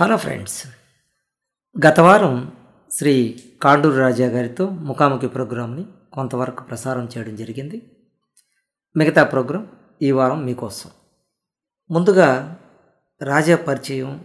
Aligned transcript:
Hello 0.00 0.16
friends. 0.16 0.66
గత 1.86 2.00
వారం 2.00 2.52
శ్రీ 2.90 3.42
కాండూరు 3.62 3.96
రాజా 3.96 4.26
గారితో 4.28 4.68
ముఖాముఖి 4.68 5.28
ప్రోగ్రాంని 5.28 5.86
కొంతవరకు 6.12 6.64
ప్రసారం 6.64 7.08
చేయడం 7.16 7.36
జరిగింది. 7.36 8.06
మిగతా 8.96 9.24
ప్రోగ్రాం 9.24 9.70
ఈ 10.02 10.10
వారం 10.10 10.44
మీకోసం. 10.44 10.90
ముందుగా 11.90 12.58
రాజా 13.22 13.56
పరిచయం 13.56 14.24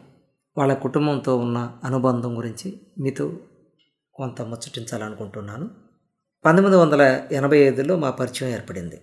వాళ్ళ 0.57 0.73
కుటుంబంతో 0.73 1.37
ఉన్న 1.37 1.79
అనుబంధం 1.83 2.37
గురించి 2.37 2.81
మీతో 2.99 3.39
కొంత 4.13 4.41
ముచ్చటించాలనుకుంటున్నాను. 4.41 5.69
పంతొమ్మిది 6.45 6.77
వందల 6.77 7.27
ఎనభై 7.31 7.57
ఐదులో 7.57 7.95
మా 7.95 8.11
పరిచయం 8.11 8.49
ఏర్పడింది. 8.49 9.01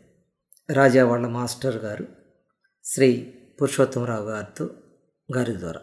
రాజా 0.72 1.06
వాళ్ళ 1.06 1.26
మాస్టర్ 1.26 1.76
గారు 1.76 2.06
శ్రీ 2.84 3.34
పురుషోత్తమరావు 3.60 4.24
గారితో 4.24 4.70
గారి 5.36 5.60
ద్వారా. 5.60 5.80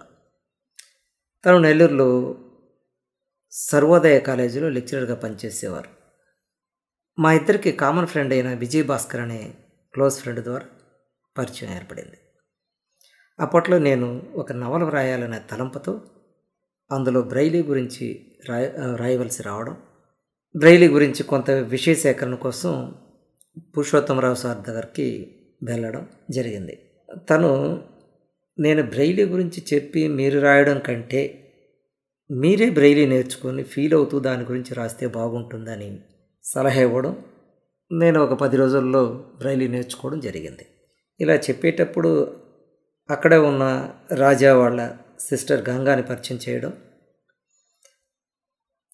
తను 1.45 1.59
నెల్లూరులో 1.59 2.35
సర్వోదయ 3.51 4.19
కాలేజీలో 4.19 4.69
లెక్చరర్గా 4.69 5.15
పనిచేసేవారు. 5.15 5.89
మా 7.19 7.33
ఇద్దరికి 7.33 7.71
కామన్ 7.71 8.07
ఫ్రెండ్ 8.07 8.33
అయిన 8.33 8.53
విజయ్ 8.53 8.83
భాస్కర్ 8.83 9.21
అనే 9.21 9.53
క్లోజ్ 9.93 10.15
ఫ్రెండ్ 10.15 10.43
ద్వారా 10.43 10.65
పరిచయం 11.37 11.73
ఏర్పడింది. 11.73 12.17
అప్పట్లో 13.39 13.77
నేను 13.77 14.23
ఒక 14.35 14.51
నవల 14.51 14.83
వ్రాయాలనే 14.83 15.41
తలంపుతో 15.51 16.01
అందులో 16.91 17.21
బ్రైలీ 17.21 17.63
గురించి 17.63 18.35
రాయ 18.49 18.71
రాయవలసి 18.95 19.43
రావడం 19.43 19.77
బ్రైలీ 20.57 20.87
గురించి 20.87 21.23
కొంత 21.23 21.51
విషయ 21.51 21.93
సేకరణ 21.93 22.35
కోసం 22.35 22.95
పురుషోత్తమరావు 23.77 24.35
సార్ 24.35 24.57
దగ్గరికి 24.57 25.35
వెళ్ళడం 25.63 26.07
జరిగింది. 26.31 26.91
తను 27.29 27.83
నేను 28.59 28.83
బ్రైలీ 28.83 29.25
గురించి 29.25 29.65
చెప్పి 29.73 30.07
మీరు 30.07 30.39
రాయడం 30.39 30.79
కంటే 30.79 31.42
మీరే 32.29 32.69
బ్రైలీ 32.69 33.05
నేర్చుకొని 33.05 33.63
ఫీల్ 33.63 33.93
అవుతూ 33.93 34.19
దాని 34.19 34.43
గురించి 34.43 34.73
రాస్తే 34.73 35.07
బాగుంటుందని 35.07 35.89
సలహా 36.45 36.81
ఇవ్వడం 36.81 37.13
నేను 37.91 38.19
ఒక 38.19 38.33
పది 38.33 38.57
రోజుల్లో 38.57 39.01
బ్రైలీ 39.37 39.67
నేర్చుకోవడం 39.67 40.19
జరిగింది. 40.19 40.65
ఇలా 41.19 41.35
చెప్పేటప్పుడు 41.35 42.11
అక్కడే 43.09 43.37
ఉన్న 43.37 43.63
రాజా 44.11 44.53
వాళ్ళ 44.53 44.89
సిస్టర్ 45.19 45.69
గంగాని 45.69 46.03
పరిచయం 46.03 46.39
చేయడం 46.49 46.73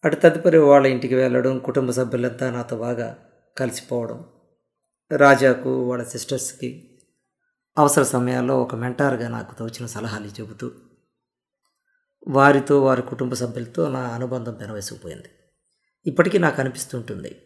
అటు 0.04 0.16
తదుపరి 0.16 0.58
వాళ్ళ 0.58 0.86
ఇంటికి 0.88 1.16
వెళ్ళడం 1.16 1.60
కుటుంబ 1.60 1.92
సభ్యులంతా 1.92 2.52
నాతో 2.52 2.78
బాగా 2.78 3.18
కలిసిపోవడం 3.58 4.26
రాజాకు 5.12 5.70
వాళ్ళ 5.86 6.04
సిస్టర్స్కి 6.04 6.70
అవసర 7.78 8.04
సమయాల్లో 8.04 8.62
ఒక 8.62 8.76
మెంటార్గా 8.76 9.28
నాకు 9.28 9.56
తోచిన 9.56 9.86
సలహాలు 9.86 10.32
చెబుతూ 10.42 10.89
వారితో 12.28 12.82
వారి 12.82 13.02
కుటుంబ 13.02 13.34
సభ్యులతో 13.34 13.90
నా 13.90 14.00
అనుబంధం 14.00 14.54
పెనవేసుకుపోయింది 14.54 15.30
ఇప్పటికీ 16.06 16.38
నాకు 16.38 16.62
అనిపిస్తుంటుంది. 16.62 17.42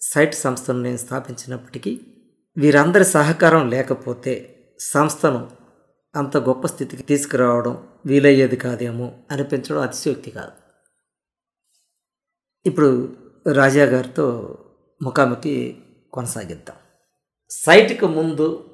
సైట్ 0.00 0.34
సంస్థను 0.34 0.82
నేను 0.82 0.96
స్థాపించినప్పటికీ 0.96 2.00
వీరందరి 2.56 3.04
సహకారం 3.04 3.70
లేకపోతే 3.70 4.56
సంస్థను 4.78 5.50
అంత 6.16 6.36
గొప్ప 6.36 6.66
స్థితికి 6.66 7.02
తీసుకురావడం 7.02 7.88
వీలయ్యేది 8.06 8.56
కాదేమో 8.56 9.12
అనిపించడం 9.30 9.80
అతిశయోక్తి 9.80 10.30
కాదు. 10.30 10.52
ఇప్పుడు 12.66 13.16
రాజా 13.52 13.84
గారితో 13.84 14.58
ముఖాముఖి 15.02 15.82
కొనసాగిద్దాం. 16.12 16.76
సైట్కి 17.50 18.06
ముందు 18.06 18.70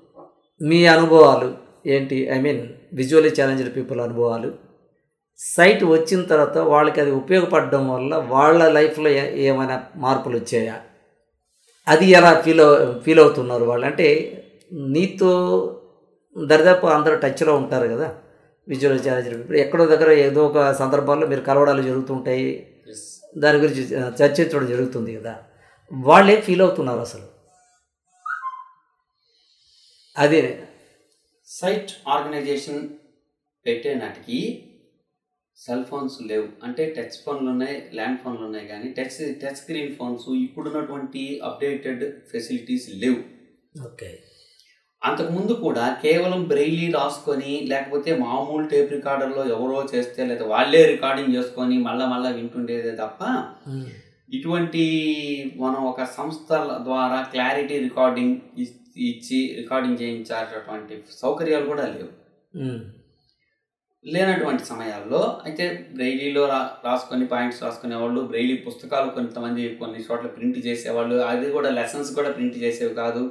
మీ 0.62 0.87
అనుభవాలు 0.87 1.59
ఏంటి? 1.87 2.27
I 2.27 2.41
mean 2.41 2.73
visually 2.93 3.29
challenged 3.29 3.77
people 3.77 4.01
అనుభవాలు 4.01 4.68
సైట్ 5.39 5.84
వచ్చిన 5.84 6.25
తర్వాత 6.25 6.58
వాళ్ళకి 6.58 7.00
అది 7.00 7.11
ఉపయోగపడడం 7.11 7.89
వల్ల 7.91 8.17
వాళ్ళ 8.17 8.69
లైఫ్లో 8.69 9.08
ఏమైనా 9.48 9.84
మార్పులు 9.97 10.39
వచ్చాయా? 10.39 10.83
అది 11.89 12.06
ఎలా 12.06 12.41
ఫీల్ 12.41 13.00
ఫీల్ 13.03 13.21
అవుతున్నారు 13.21 13.65
వాళ్ళు? 13.65 13.87
అంటే 13.87 14.09
నీతో 14.72 15.31
దరిదాపు 16.47 16.87
అందరూ 16.87 17.16
టచ్లో 17.16 17.56
ఉంటారు 17.56 17.88
కదా 17.88 18.15
విజువల్ 18.69 19.00
ఛాలెంజ్డ్ 19.09 19.38
పీపుల్ 19.38 19.59
ఎక్కడో 19.59 19.87
దగ్గర 19.87 20.10
ఏదో 20.10 20.47
ఒక 20.47 20.72
సందర్భాల్లో 20.72 21.27
మీరు 21.27 21.41
కలవడాలు 21.41 21.82
జరుగుతుంటాయి. 21.82 22.75
దాని 23.38 23.59
గురించి 23.59 23.82
చర్చించడం 23.98 24.66
జరుగుతుంది 24.66 25.16
కదా. 25.16 25.37
వాళ్ళే 25.93 26.41
ఫీల్ 26.41 26.62
అవుతున్నారు 26.62 26.98
అసలు. 26.98 27.22
అదే. 30.19 30.62
సైట్ 31.47 31.91
ఆర్గనైజేషన్ 32.09 32.88
పెట్టే 33.66 33.94
నాటికి 33.94 34.68
సెల్ 35.59 35.85
ఫోన్స్ 35.85 36.17
లేవు. 36.23 36.49
అంటే 36.65 36.83
టచ్ 36.97 37.19
ఫోన్లు 37.25 37.49
ఉన్నాయి 37.51 37.77
ల్యాండ్ 37.95 38.21
ఫోన్లు 38.23 38.45
ఉన్నాయి 38.45 38.67
కానీ 38.69 38.89
టచ్ 38.99 39.17
టచ్ 39.43 39.61
స్క్రీన్ 39.63 39.95
ఫోన్స్ 39.95 40.27
ఇప్పుడున్నటువంటి 40.39 41.23
అప్డేటెడ్ 41.43 42.05
ఫెసిలిటీస్ 42.33 42.89
లేవు. 43.03 43.21
ఓకే. 43.87 44.11
అంతకుముందు 45.03 45.53
కూడా 45.65 45.85
కేవలం 46.03 46.41
బ్రెయిలీ 46.45 46.87
రాసుకొని 46.93 47.53
లేకపోతే 47.67 48.11
మామూలు 48.19 48.65
టేప్ 48.67 48.93
రికార్డర్లో 48.93 49.43
ఎవరో 49.57 49.81
చేస్తే 49.95 50.21
లేదా 50.27 50.45
వాళ్ళే 50.47 50.81
రికార్డింగ్ 50.85 51.35
చేసుకొని 51.35 51.77
మళ్ళా 51.79 52.07
మళ్ళా 52.07 52.31
వింటుండేదే 52.31 52.93
తప్ప 53.03 53.21
ఇటువంటి 54.33 54.85
మనం 55.57 55.81
ఒక 55.83 56.05
సంస్థ 56.17 56.49
ద్వారా 56.83 57.19
క్లారిటీ 57.35 57.77
రికార్డింగ్ 57.79 58.35
ఇచ్చి 59.09 59.39
రికార్డింగ్ 59.57 60.01
చేయించాల్సినటువంటి 60.03 60.95
సౌకర్యాలు 61.21 61.67
కూడా 61.67 61.85
లేవు. 61.89 62.11
లేనటువంటి 64.04 64.62
సమయాల్లో 64.64 65.20
అయితే 65.47 65.64
బ్రెయిలీలో 65.97 66.42
రా 66.53 66.59
రాసుకొని 66.86 67.25
పాయింట్స్ 67.32 67.62
రాసుకునేవాళ్ళు 67.64 68.20
బ్రెయిలీ 68.31 68.56
పుస్తకాలు 68.66 69.09
కొంతమంది 69.16 69.62
కొన్ని 69.81 70.00
చోట్ల 70.06 70.28
ప్రింట్ 70.36 70.59
చేసేవాళ్ళు 70.66 71.16
అది 71.31 71.47
కూడా 71.56 71.70
లెసన్స్ 71.78 72.10
కూడా 72.19 72.31
ప్రింట్ 72.36 72.56
చేసేవి 72.64 72.94
కాదు. 73.03 73.22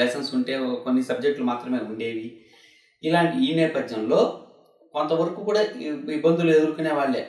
లెసన్స్ 0.00 0.30
ఉంటే 0.36 0.54
కొన్ని 0.84 1.02
సబ్జెక్టులు 1.10 1.46
మాత్రమే 1.50 1.80
ఉండేవి. 1.90 2.26
ఇలాంటి 3.02 3.36
ఈ 3.46 3.48
నేపథ్యంలో 3.60 4.20
కొంతవరకు 4.94 5.40
కూడా 5.48 5.62
ఇబ్బందులు 6.16 6.50
ఎదుర్కొనే 6.58 6.92
వాళ్ళే. 6.98 7.22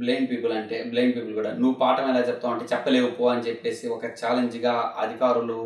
బ్లైండ్ 0.00 0.28
పీపుల్ 0.30 0.52
అంటే 0.58 0.76
బ్లైండ్ 0.90 1.14
పీపుల్ 1.16 1.34
కూడా 1.38 1.52
నువ్వు 1.60 1.76
పాఠం 1.82 2.08
ఎలా 2.10 2.20
చెప్తావు 2.28 2.52
అంటే 2.54 2.66
చెప్పలేవు 2.72 3.08
పో 3.18 3.24
అని 3.30 3.46
చెప్పేసి 3.48 3.84
ఒక 3.96 4.10
ఛాలెంజ్గా 4.20 4.74
అధికారులు 5.04 5.60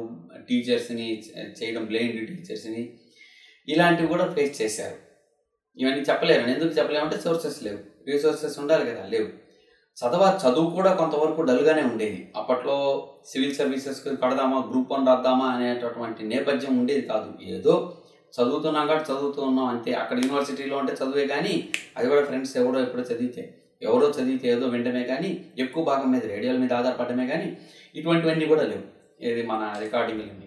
టీచర్స్ని 0.48 1.08
చేయడం 1.58 1.84
బ్లైండ్ 1.90 2.20
టీచర్స్ని 2.30 2.84
ఇలాంటివి 3.68 4.08
కూడా 4.14 4.26
ఫేస్ 4.36 4.54
చేశారు. 4.62 4.96
ఇవన్నీ 5.76 6.00
చెప్పలేరు. 6.00 6.40
ఎందుకు 6.40 6.70
చెప్పలేమంటే 6.70 7.16
సోర్సెస్ 7.20 7.62
లేవు. 7.62 7.78
రీసోర్సెస్ 8.06 8.58
ఉండాలి 8.58 8.90
కదా 8.90 9.06
లేవు. 9.06 9.28
చదవ 9.98 10.38
చదువు 10.42 10.70
కూడా 10.70 10.94
కొంతవరకు 10.94 11.42
డల్గానే 11.42 11.82
ఉండేది. 11.82 12.32
అప్పట్లో 12.36 13.08
సివిల్ 13.26 13.54
సర్వీసెస్కి 13.54 14.16
కడదామా 14.16 14.64
గ్రూప్ 14.70 14.92
వన్ 14.92 15.06
రాద్దామా 15.06 15.46
అనేటటువంటి 15.46 16.24
నేపథ్యం 16.24 16.78
ఉండేది 16.78 17.00
కాదు. 17.00 17.42
ఏదో 17.42 17.96
చదువుతున్నాం 18.34 18.86
కాబట్టి 18.86 19.12
చదువుతూ 19.12 19.42
ఉన్నాం 19.42 19.66
అంతే. 19.66 19.92
అక్కడ 19.92 20.16
యూనివర్సిటీలో 20.18 20.76
ఉంటే 20.76 20.92
చదువే 20.92 21.26
కానీ 21.26 21.68
అది 21.96 22.08
కూడా 22.08 22.24
ఫ్రెండ్స్ 22.24 22.56
ఎవరో 22.56 22.80
ఎప్పుడో 22.80 23.02
చదివితే 23.02 23.58
ఎవరో 23.82 24.10
చదివితే 24.10 24.48
ఏదో 24.48 24.66
వినడమే 24.66 25.04
కానీ 25.04 25.44
ఎక్కువ 25.58 25.84
భాగం 25.84 26.12
మీద 26.12 26.24
రేడియోల 26.26 26.56
మీద 26.56 26.72
ఆధారపడమే 26.72 27.26
కానీ 27.26 27.56
ఇటువంటివన్నీ 27.96 28.46
కూడా 28.46 28.62
లేవు. 28.62 28.82
ఏది 29.20 29.46
మన 29.46 29.76
రికార్డింగ్లు 29.80 30.44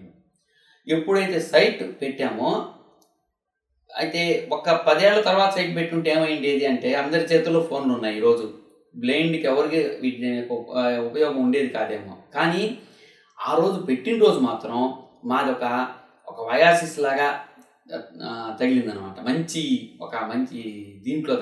ఎప్పుడైతే 0.88 1.40
సైట్ 1.40 2.02
పెట్టామో 2.02 2.70
అయితే 3.98 4.22
ఒక 4.52 4.70
పదేళ్ళ 4.88 5.20
తర్వాత 5.22 5.52
సైట్ 5.56 5.74
పెట్టుంటే 5.76 6.10
ఏమైండేది 6.12 6.66
అంటే 6.66 6.90
అందరి 6.94 7.26
చేతుల్లో 7.32 7.62
ఫోన్లు 7.70 7.92
ఉన్నాయి 7.94 8.18
ఈరోజు 8.18 8.46
బ్లైండ్కి 8.96 9.46
ఎవరికి 9.48 9.80
వీటిని 10.02 10.32
ఉపయోగం 11.08 11.40
ఉండేది 11.46 11.70
కాదేమో. 11.70 12.14
కానీ 12.36 12.64
ఆ 13.40 13.52
రోజు 13.56 13.78
పెట్టిన 13.90 14.18
రోజు 14.26 14.40
మాత్రం 14.40 14.78
మాది 15.26 15.52
ఒక 15.52 15.66
ఒక 16.28 16.40
వయాసిస్ 16.52 16.96
లాగా 17.00 17.28
తగిలిందనమాట. 18.60 19.18
మంచి 19.30 19.64
ఒక 20.02 20.16
మంచి 20.32 20.62
దీంట్లో 21.06 21.36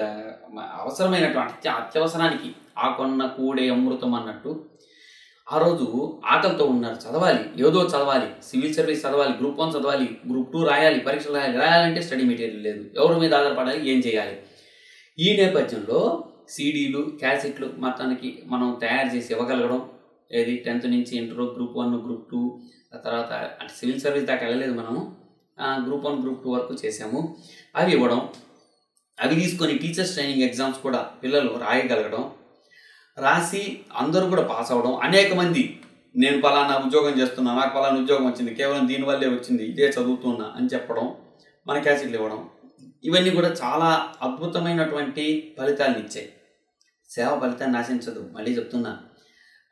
అవసరమైనటువంటి 0.82 1.70
అత్యవసరానికి 1.80 2.50
ఆ 2.78 2.88
కొన్న 2.98 3.22
కూడే 3.38 3.66
అమృతం 3.70 4.14
అన్నట్టు 4.14 4.52
ఆ 5.52 5.58
రోజు 5.58 6.22
ఆకలితో 6.26 6.66
ఉన్నారు. 6.66 6.96
చదవాలి. 6.96 7.40
ఏదో 7.58 7.88
చదవాలి. 7.88 8.28
సివిల్ 8.44 8.74
సర్వీస్ 8.74 9.06
చదవాలి. 9.06 9.38
గ్రూప్ 9.38 9.60
వన్ 9.60 9.72
చదవాలి. 9.72 10.18
గ్రూప్ 10.30 10.54
టూ 10.54 10.68
రాయాలి. 10.68 11.00
పరీక్షలు 11.00 11.34
రాయాలి. 11.34 11.58
రాయాలంటే 11.58 12.02
స్టడీ 12.02 12.24
మెటీరియల్ 12.24 12.64
లేదు. 12.64 12.90
ఎవరి 12.96 13.20
మీద 13.20 13.34
ఆధారపడాలి? 13.34 13.90
ఏం 13.90 14.00
చేయాలి? 14.00 14.38
ఈ 15.20 15.38
నేపథ్యంలో 15.38 16.28
సీడీలు 16.50 17.02
క్యాసెట్లు 17.20 17.70
మొత్తానికి 17.78 18.44
మనం 18.46 18.78
తయారు 18.82 19.16
చేసి 19.16 19.34
ఇవ్వగలగడం. 19.34 19.90
ఏది? 20.32 20.56
టెన్త్ 20.56 20.86
నుంచి 20.86 21.18
inter 21.18 21.40
group 21.40 21.78
one 21.78 22.06
group 22.06 22.32
two 22.32 22.60
ఆ 22.96 22.98
తర్వాత 22.98 23.34
అంటే 23.34 23.74
సివిల్ 23.80 24.02
సర్వీస్ 24.02 24.26
దాకా 24.26 24.46
వెళ్ళలేదు 24.46 24.74
మనము. 24.74 25.16
గ్రూప్ 25.88 26.06
వన్ 26.06 26.22
గ్రూప్ 26.22 26.44
టూ 26.44 26.52
వరకు 26.52 26.76
చేసాము. 26.86 27.38
అవి 27.76 27.92
ఇవ్వడం. 27.92 28.30
అవి 29.22 29.36
తీసుకొని 29.36 29.78
టీచర్స్ 29.78 30.14
ట్రైనింగ్ 30.14 30.44
ఎగ్జామ్స్ 30.44 30.80
కూడా 30.80 31.00
పిల్లలు 31.24 31.58
రాయగలగడం. 31.58 32.32
రాసి 33.20 33.80
అందరూ 33.96 34.30
కూడా 34.30 34.44
పాస్ 34.44 34.72
అవ్వడం. 34.72 34.96
అనేక 34.96 35.34
మంది 35.34 35.80
నేను 36.16 36.42
పలానా 36.42 36.78
ఉద్యోగం 36.86 37.22
చేస్తున్నా 37.22 37.54
నాకు 37.54 37.74
పలానా 37.76 38.02
ఉద్యోగం 38.02 38.26
వచ్చింది 38.26 38.54
కేవలం 38.54 38.88
దీనివల్లే 38.88 39.28
వచ్చింది 39.28 39.64
ఇదే 39.64 39.86
చదువుతున్నా 39.86 40.54
అని 40.56 40.68
చెప్పడం 40.74 41.16
మన 41.68 41.82
క్యాసెట్లు 41.82 42.16
ఇవ్వడం. 42.16 42.50
ఇవన్నీ 43.04 43.30
కూడా 43.30 43.56
చాలా 43.64 44.10
అద్భుతమైనటువంటి 44.22 45.56
ఫలితాలను 45.60 45.98
ఇచ్చాయి. 45.98 46.30
సేవ 47.10 47.40
ఫలితాన్ని 47.40 47.78
ఆశించదు. 47.78 48.30
మళ్ళీ 48.34 48.52
చెప్తున్నా 48.52 48.98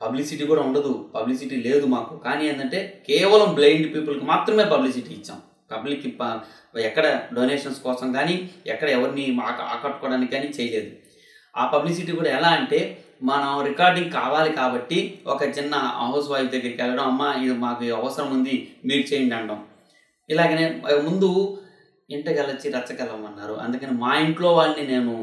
పబ్లిసిటీ 0.01 0.45
కూడా 0.45 0.61
ఉండదు. 0.61 1.11
పబ్లిసిటీ 1.15 1.55
లేదు 1.55 1.85
మాకు. 1.85 2.17
కానీ 2.17 2.47
ఏంటంటే 2.47 3.03
కేవలం 3.07 3.53
బ్లైండ్ 3.53 3.95
పీపుల్కి 3.95 4.25
మాత్రమే 4.25 4.65
పబ్లిసిటీ 4.65 5.13
ఇచ్చాం. 5.13 5.41
పబ్లిక్కి 5.71 6.17
ఎక్కడ 6.79 7.21
డొనేషన్స్ 7.33 7.79
కోసం 7.79 8.13
కానీ 8.13 8.49
ఎక్కడ 8.67 8.89
ఎవరిని 8.89 9.37
ఆక- 9.41 9.61
ఆకట్టుకోవడానికి 9.61 10.31
కానీ 10.31 10.45
చేయలేదు. 10.45 10.91
ఆ 11.57 11.67
పబ్లిసిటీ 11.67 12.11
కూడా 12.11 12.29
ఎలా 12.29 12.47
అంటే 12.47 13.03
మనం 13.23 13.51
రికార్డింగ్ 13.61 14.11
కావాలి 14.11 14.51
కాబట్టి 14.53 14.97
ఒక 15.27 15.43
చిన్న 15.57 15.75
హౌస్ 15.75 16.31
వైఫ్ 16.31 16.49
దగ్గరికి 16.51 16.81
వెళ్ళడం 16.81 17.03
అమ్మ 17.03 17.33
ఇది 17.43 17.53
మాకు 17.57 17.85
అవసరం 17.99 18.29
ఉంది 18.37 18.55
మీరు 18.85 19.03
చేయండి 19.13 19.35
అనడం 19.35 19.59
ఇలాగనే 20.29 20.65
ముందు 21.03 21.29
ఇంటగలచ్చి 22.09 22.67
రచ్చగలమన్నారు 22.69 23.53
అందుకని 23.53 23.91
మా 23.91 24.11
ఇంట్లో 24.15 24.49
వాళ్ళని 24.53 24.83
నేను 24.87 25.13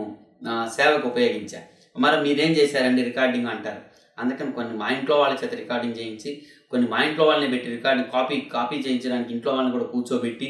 సేవకు 0.76 1.06
ఉపయోగించా. 1.08 1.60
మరి 1.96 2.16
మీరేం 2.22 2.52
చేశారండి 2.52 3.02
రికార్డింగ్ 3.02 3.46
అంటారు. 3.46 3.80
అందుకని 4.18 4.52
కొన్ని 4.52 4.74
మా 4.76 4.88
ఇంట్లో 4.88 5.16
వాళ్ళ 5.16 5.34
చేత 5.44 5.54
రికార్డింగ్ 5.54 5.98
చేయించి 5.98 6.30
కొన్ని 6.70 6.86
మా 6.88 6.98
ఇంట్లో 7.02 7.24
వాళ్ళని 7.26 7.50
పెట్టి 7.50 7.68
రికార్డింగ్ 7.70 8.10
కాపీ 8.10 8.36
కాపీ 8.40 8.76
చేయించడానికి 8.76 9.30
ఇంట్లో 9.32 9.50
వాళ్ళని 9.52 9.72
కూడా 9.72 9.84
కూర్చోబెట్టి 9.84 10.48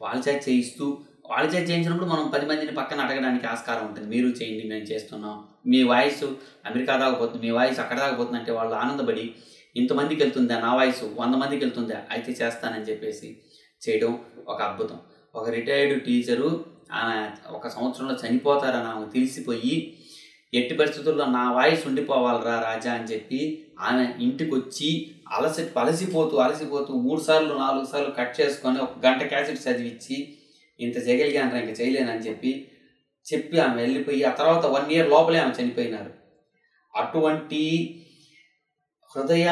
వాళ్ళ 0.00 0.18
చేత 0.28 0.40
చేయిస్తూ 0.48 0.86
వాళ్ళ 1.30 1.44
చేత 1.52 1.64
చేయించినప్పుడు 1.70 2.08
మనం 2.10 2.24
పది 2.34 2.46
మందిని 2.46 2.72
పక్కన 2.72 3.00
అడగడానికి 3.00 3.46
ఆస్కారం 3.46 3.84
ఉంటుంది. 3.88 4.08
మీరు 4.14 4.28
చేయండి 4.38 4.64
మేము 4.68 4.86
చేస్తున్నాం. 4.92 5.36
మీ 5.72 5.82
వాయిస్ 5.82 6.24
అమెరికా 6.68 6.96
దాకా 6.96 7.16
పోతుంది 7.18 7.42
మీ 7.46 7.52
వాయిస్ 7.58 7.80
అక్కడ 7.80 7.98
దాకపోతుంది 7.98 8.38
అంటే 8.40 8.52
వాళ్ళు 8.52 8.74
ఆనందపడి 8.74 9.34
ఇంతమందికి 9.76 10.20
వెళ్తుందా 10.22 10.60
నా 10.60 10.70
వాయిస్ 10.74 11.02
వంద 11.18 11.34
మందికి 11.34 11.62
వెళ్తుందా? 11.64 11.98
అయితే 12.10 12.32
చేస్తానని 12.32 12.88
చెప్పేసి 12.90 13.28
చేయడం 13.82 14.12
ఒక 14.48 14.62
అద్భుతం. 14.62 14.98
ఒక 15.34 15.46
రిటైర్డ్ 15.48 16.04
టీచరు 16.04 16.50
ఆమె 16.92 17.18
ఒక 17.48 17.68
సంవత్సరంలో 17.68 18.14
చనిపోతారని 18.14 18.88
ఆమె 18.88 19.06
తెలిసిపోయి 19.06 19.76
ఎట్టి 20.52 20.74
పరిస్థితుల్లో 20.78 21.24
నా 21.24 21.44
వాయిస్ 21.52 21.86
ఉండిపోవాలరా 21.86 22.60
రాజా 22.60 22.92
అని 22.92 23.04
చెప్పి 23.04 23.40
ఆమె 23.78 24.04
ఇంటికి 24.18 24.52
వచ్చి 24.54 24.90
అలసి 25.36 25.62
అలసిపోతూ 25.78 26.36
అలసిపోతూ 26.36 26.92
మూడు 27.06 27.20
సార్లు 27.20 27.54
నాలుగు 27.54 27.84
సార్లు 27.84 28.10
కట్ 28.10 28.34
చేసుకొని 28.40 28.78
ఒక 28.78 28.98
గంట 29.06 29.22
క్యాసెట్ 29.22 29.64
చదివించి 29.66 30.16
ఇంత 30.80 30.96
చేయగలిగానరా 30.96 31.58
ఇంక 31.58 31.80
చేయలేనని 31.80 32.20
చెప్పి 32.20 32.70
చెప్పి 33.32 33.60
ఆమె 33.60 33.82
వెళ్ళిపోయి 33.82 34.24
ఆ 34.24 34.30
తర్వాత 34.30 34.66
వన్ 34.66 34.92
ఇయర్ 34.92 35.08
లోపలే 35.08 35.38
ఆమె 35.38 35.62
చనిపోయినారు. 35.62 36.10
అటువంటి 36.96 37.62
హృదయ 39.16 39.46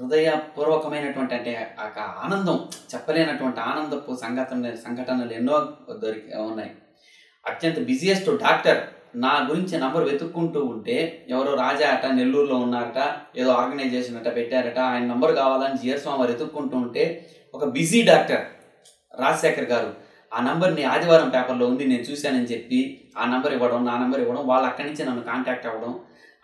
హృదయపూర్వకమైనటువంటి 0.00 1.34
అంటే 1.34 1.74
ఆ 1.78 1.86
ఆనందం 2.24 2.68
చెప్పలేనటువంటి 2.94 3.60
ఆనందపు 3.60 4.14
సంఘటన 4.14 4.74
సంఘటనలు 4.74 5.32
ఎన్నో 5.32 5.56
దొరికి 6.02 6.36
ఉన్నాయి. 6.36 6.70
అత్యంత 7.46 7.78
బిజియెస్ట్ 7.78 8.30
డాక్టర్ 8.30 8.80
నా 9.14 9.46
గురించి 9.50 9.78
నంబర్ 9.78 10.04
వెతుక్కుంటూ 10.04 10.60
ఉంటే 10.64 11.26
ఎవరో 11.30 11.54
రాజా 11.54 11.86
అట 11.88 12.06
నెల్లూరులో 12.06 12.56
ఉన్నారట 12.56 13.00
ఏదో 13.36 13.50
ఆర్గనైజేషన్ 13.50 14.16
అట 14.16 14.36
పెట్టారట 14.36 14.78
ఆయన 14.78 15.06
నంబర్ 15.06 15.34
కావాలని 15.34 15.78
జిఎస్వామి 15.78 16.18
వారు 16.18 16.32
వెతుక్కుంటూ 16.32 16.76
ఉంటే 16.76 17.04
ఒక 17.54 17.64
బిజీ 17.64 18.02
డాక్టర్ 18.02 18.44
రాజశేఖర్ 19.18 19.68
గారు 19.70 19.90
ఆ 20.32 20.40
నంబర్ని 20.40 20.82
ఆదివారం 20.84 21.28
పేపర్లో 21.30 21.66
ఉంది 21.66 21.84
నేను 21.84 22.04
చూశానని 22.10 22.48
చెప్పి 22.52 22.80
ఆ 23.16 23.24
నంబర్ 23.26 23.52
ఇవ్వడం 23.52 23.82
నా 23.84 23.94
నంబర్ 23.98 24.20
ఇవ్వడం 24.20 24.42
వాళ్ళు 24.46 24.66
అక్కడి 24.68 24.86
నుంచి 24.88 25.04
నన్ను 25.04 25.22
కాంటాక్ట్ 25.22 25.66
అవ్వడం 25.66 25.92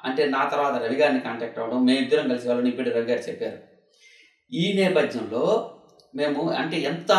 అంటే 0.05 0.23
నా 0.27 0.43
తర్వాత 0.45 0.77
రవి 0.83 0.97
గారిని 0.97 1.21
కాంటాక్ట్ 1.21 1.59
అవ్వడం 1.59 1.81
మేము 1.85 2.01
ఇద్దరం 2.01 2.27
కలిసి 2.29 2.49
వాళ్ళని 2.49 2.69
ఇప్పుడు 2.69 2.91
రవి 2.91 3.09
గారు 3.11 3.23
చెప్పారు. 3.29 3.59
ఈ 4.53 4.65
నేపథ్యంలో 4.73 5.45
మేము 6.15 6.41
అంటే 6.53 6.77
ఎంత 6.83 7.13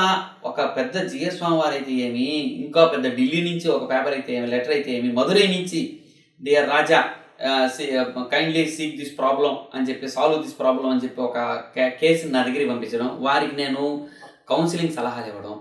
ఒక 0.44 0.62
పెద్ద 0.76 0.96
జిఎస్వామి 1.08 1.58
వారు 1.58 1.74
అయితే 1.74 1.94
ఏమి 2.08 2.26
ఇంకా 2.66 2.82
పెద్ద 2.86 3.06
ఢిల్లీ 3.16 3.40
నుంచి 3.42 3.68
ఒక 3.68 3.86
పేపర్ 3.90 4.14
అయితే 4.14 4.32
ఏమి 4.34 4.48
లెటర్ 4.48 4.74
అయితే 4.74 4.92
ఏమి 4.92 5.10
మధురై 5.12 5.46
నుంచి 5.48 5.82
dear 6.42 6.70
Raja 6.70 7.00
kindly 8.32 8.64
seek 8.66 8.98
this 8.98 9.16
problem 9.18 9.54
అని 9.74 9.88
చెప్పి 9.90 10.08
సాల్వ్ 10.08 10.42
దిస్ 10.44 10.60
ప్రాబ్లం 10.60 10.90
అని 10.90 11.04
చెప్పి 11.04 11.22
ఒక 11.22 11.38
కేసుని 12.02 12.34
నా 12.34 12.42
దగ్గరికి 12.42 12.70
పంపించడం 12.70 13.10
వారికి 13.20 13.56
నేను 13.56 13.84
కౌన్సిలింగ్ 14.48 14.96
సలహాలు 14.98 15.28
ఇవ్వడం 15.28 15.56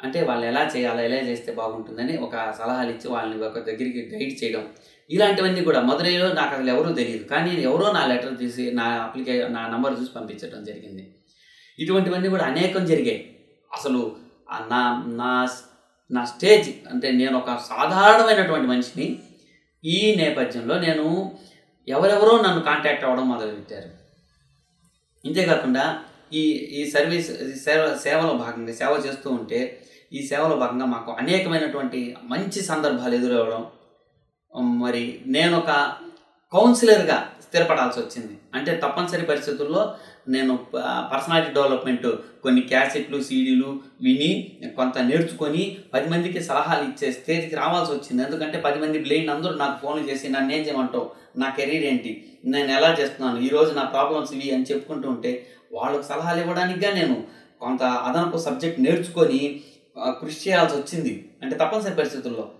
అంటే 0.00 0.18
వాళ్ళు 0.28 0.44
ఎలా 0.50 0.62
చేయాలి 0.74 1.02
ఎలా 1.08 1.18
చేస్తే 1.28 1.50
బాగుంటుందని 1.52 2.14
ఒక 2.16 2.36
సలహాలు 2.58 2.90
ఇచ్చి 2.94 3.06
వాళ్ళని 3.08 3.36
ఒక 3.48 3.58
దగ్గరికి 3.68 4.00
గైడ్ 4.12 4.34
చేయడం 4.40 4.64
ఇలాంటివన్నీ 5.10 5.62
కూడా 5.64 5.80
మధురైలో 5.80 6.28
నాకు 6.32 6.52
అసలు 6.56 6.70
ఎవరూ 6.74 6.90
తెలియదు. 6.94 7.24
కానీ 7.24 7.50
ఎవరో 7.68 7.86
నా 7.92 8.02
లెటర్ 8.06 8.36
తీసి 8.36 8.64
నా 8.78 8.86
అప్లికే 9.04 9.34
నా 9.48 9.62
నంబర్ 9.74 9.96
చూసి 10.00 10.12
పంపించడం 10.14 10.60
జరిగింది. 10.64 11.04
ఇటువంటివన్నీ 11.78 12.28
కూడా 12.34 12.44
అనేకం 12.44 12.82
జరిగాయి. 12.92 13.20
అసలు 13.70 14.00
నా 14.70 14.80
నా 15.20 15.30
నా 16.10 16.22
స్టేజ్ 16.32 16.68
అంటే 16.92 17.08
నేను 17.20 17.34
ఒక 17.38 17.50
సాధారణమైనటువంటి 17.70 18.66
మనిషిని 18.72 19.06
ఈ 19.84 19.98
నేపథ్యంలో 20.16 20.74
నేను 20.86 21.06
ఎవరెవరో 21.88 22.34
నన్ను 22.42 22.60
కాంటాక్ట్ 22.62 23.04
అవ్వడం 23.04 23.26
మొదలుపెట్టారు. 23.28 23.90
ఇంతేకాకుండా 25.24 25.84
ఈ 26.40 26.42
ఈ 26.78 26.82
సర్వీస్ 26.90 27.30
సేవ 27.64 27.80
సేవలో 28.04 28.32
భాగంగా 28.42 28.74
సేవ 28.80 28.92
చేస్తూ 29.06 29.28
ఉంటే 29.30 29.60
ఈ 30.12 30.22
సేవలో 30.26 30.56
భాగంగా 30.56 30.86
మాకు 30.94 31.10
అనేకమైనటువంటి 31.20 32.00
మంచి 32.24 32.60
సందర్భాలు 32.62 33.14
ఎదురవ్వడం 33.14 33.62
మరి 34.82 35.04
నేను 35.26 35.54
ఒక 35.58 35.70
కౌన్సిలర్గా 36.52 37.16
స్థిరపడాల్సి 37.44 37.98
వచ్చింది. 38.00 38.34
అంటే 38.54 38.72
తప్పనిసరి 38.82 39.24
పరిస్థితుల్లో 39.26 39.82
నేను 40.28 40.52
పర్సనాలిటీ 41.12 41.50
డెవలప్మెంట్ 41.54 42.06
కొన్ని 42.44 42.62
క్యాసెట్లు 42.70 43.18
సీడీలు 43.22 43.70
విని 44.04 44.30
కొంత 44.76 44.98
నేర్చుకొని 45.08 45.62
పది 45.94 46.06
మందికి 46.12 46.40
సలహాలు 46.42 46.84
ఇచ్చే 46.90 47.08
స్టేజ్కి 47.12 47.54
రావాల్సి 47.56 47.92
వచ్చింది. 47.92 48.20
ఎందుకంటే 48.26 48.58
పది 48.60 48.78
మంది 48.82 48.98
బ్లెయిన్ 48.98 49.30
అందరూ 49.30 49.54
నాకు 49.54 49.76
ఫోన్లు 49.82 50.04
చేసి 50.10 50.28
నన్ను 50.28 50.52
ఏం 50.56 50.62
చేయమంటావు? 50.66 51.06
నా 51.38 51.48
కెరీర్ 51.58 51.86
ఏంటి? 51.92 52.12
నేను 52.44 52.70
ఎలా 52.78 52.90
చేస్తున్నాను? 53.00 53.38
ఈరోజు 53.48 53.70
నా 53.74 53.84
ప్రాబ్లమ్స్ 53.94 54.32
ఇవి 54.36 54.48
అని 54.54 54.68
చెప్పుకుంటూ 54.70 55.08
ఉంటే 55.08 55.32
వాళ్ళకు 55.74 56.02
సలహాలు 56.02 56.40
ఇవ్వడానికిగా 56.40 56.94
నేను 56.94 57.24
కొంత 57.60 57.82
అదనపు 57.82 58.38
సబ్జెక్ట్ 58.38 58.80
నేర్చుకొని 58.80 59.64
కృషి 60.20 60.50
చేయాల్సి 60.50 60.76
వచ్చింది. 60.76 61.12
అంటే 61.42 61.56
తప్పనిసరి 61.56 61.94
పరిస్థితుల్లో. 61.94 62.50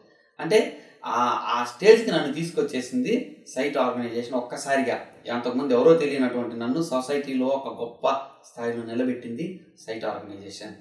అంటే 0.41 0.81
ఆ 1.07 1.67
స్టేజ్కి 1.75 2.11
నన్ను 2.11 2.33
తీసుకొచ్చేసింది 2.33 3.45
సైట్ 3.55 3.77
ఆర్గనైజేషన్ 3.79 4.35
ఒక్కసారిగా. 4.35 5.01
అంతకుముందు 5.35 5.73
ఎవరో 5.73 5.95
తెలియనటువంటి 5.95 6.57
నన్ను 6.57 6.83
సొసైటీలో 6.83 7.47
ఒక 7.47 7.81
గొప్ప 7.81 8.09
స్థాయిలో 8.51 8.83
నిలబెట్టింది 8.85 9.67
సైట్ 9.87 10.05
ఆర్గనైజేషన్. 10.05 10.75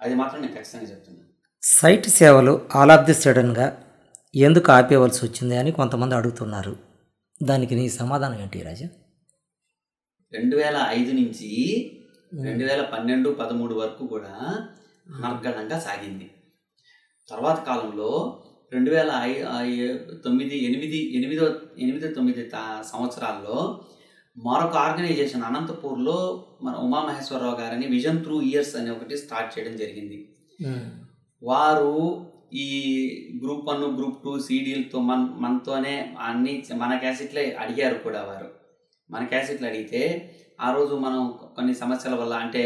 అది 0.00 0.14
మాత్రం 0.14 0.40
నేను 0.40 0.52
ఖచ్చితంగా 0.52 0.84
చెప్తున్నాను. 0.84 1.28
సైట్ 1.62 2.08
సేవలు 2.08 2.68
ఆల్ 2.74 2.90
ఆఫ్ 2.90 3.06
ది 3.06 3.14
సడన్గా 3.14 3.84
ఎందుకు 4.34 4.72
ఆపేయవలసి 4.72 5.26
వచ్చింది 5.26 5.56
అని 5.56 5.72
కొంతమంది 5.72 6.14
అడుగుతున్నారు. 6.14 6.76
దానికి 7.42 7.74
నీ 7.74 7.88
సమాధానం 7.88 8.40
ఏంటి 8.40 8.62
రాజా? 8.62 8.86
రెండు 10.32 10.56
వేల 10.56 10.86
ఐదు 10.88 11.12
నుంచి 11.12 11.50
రెండు 12.44 12.64
వేల 12.64 12.82
పన్నెండు 12.82 13.30
పదమూడు 13.30 13.74
వరకు 13.74 14.06
కూడా 14.06 14.64
అనర్గళంగా 15.14 15.78
సాగింది. 15.78 16.30
తర్వాత 17.30 17.66
కాలంలో 17.66 18.42
రెండు 18.72 18.90
వేల 18.90 19.10
తొమ్మిది 20.24 20.64
ఎనిమిది 20.64 21.16
ఎనిమిదో 21.16 21.54
ఎనిమిదో 21.78 22.08
తొమ్మిది 22.08 22.42
తా- 22.44 22.82
సంవత్సరాల్లో 22.82 23.80
మరొక 24.36 24.76
ఆర్గనైజేషన్ 24.76 25.42
అనంతపూర్లో 25.42 26.46
మన 26.62 26.74
ఉమామహేశ్వరరావు 26.74 27.60
గారని 27.60 27.86
విజన్ 27.86 28.22
త్రూ 28.22 28.42
ఇయర్స్ 28.42 28.76
అని 28.76 28.90
ఒకటి 28.90 29.16
స్టార్ట్ 29.16 29.58
చేయడం 29.58 29.76
జరిగింది. 29.76 30.28
వారు 31.42 32.26
ఈ 32.52 32.66
గ్రూప్ 33.44 33.68
వన్ 33.68 33.98
గ్రూప్ 33.98 34.24
టూ 34.24 34.40
సీడీలతో 34.40 35.00
మన 35.00 35.34
మనతోనే 35.38 36.16
అన్ని 36.20 36.64
మన 36.74 36.96
క్యాసెట్లే 36.96 37.52
అడిగారు 37.52 37.94
కూడా 37.94 38.22
వారు. 38.22 38.61
మన 39.12 39.22
క్యాసెట్లు 39.24 39.66
అడిగితే 39.66 40.02
ఆ 40.60 40.68
రోజు 40.72 40.94
మనం 40.96 41.22
కొన్ని 41.56 41.74
సమస్యల 41.74 42.14
వల్ల 42.14 42.34
అంటే 42.44 42.64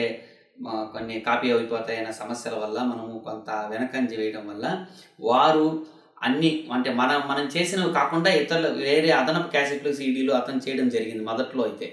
కొన్ని 0.93 1.17
కాపీ 1.21 1.49
అయిపోతాయన్న 1.53 2.11
సమస్యల 2.21 2.55
వల్ల 2.55 2.79
మనము 2.91 3.15
కొంత 3.19 3.51
వెనకంజ 3.71 4.13
వేయడం 4.15 4.45
వల్ల 4.49 4.67
వారు 5.21 5.67
అన్ని 6.23 6.51
అంటే 6.73 6.91
మనం 6.95 7.19
మనం 7.29 7.45
చేసినవి 7.55 7.91
కాకుండా 7.93 8.31
ఇతరులు 8.41 8.69
వేరే 8.85 9.11
అదనపు 9.11 9.49
క్యాసెట్లు 9.49 9.91
సీడీలు 9.93 10.33
అతను 10.33 10.63
చేయడం 10.67 10.89
జరిగింది 10.89 11.25
మొదట్లో 11.25 11.63
అయితే. 11.65 11.87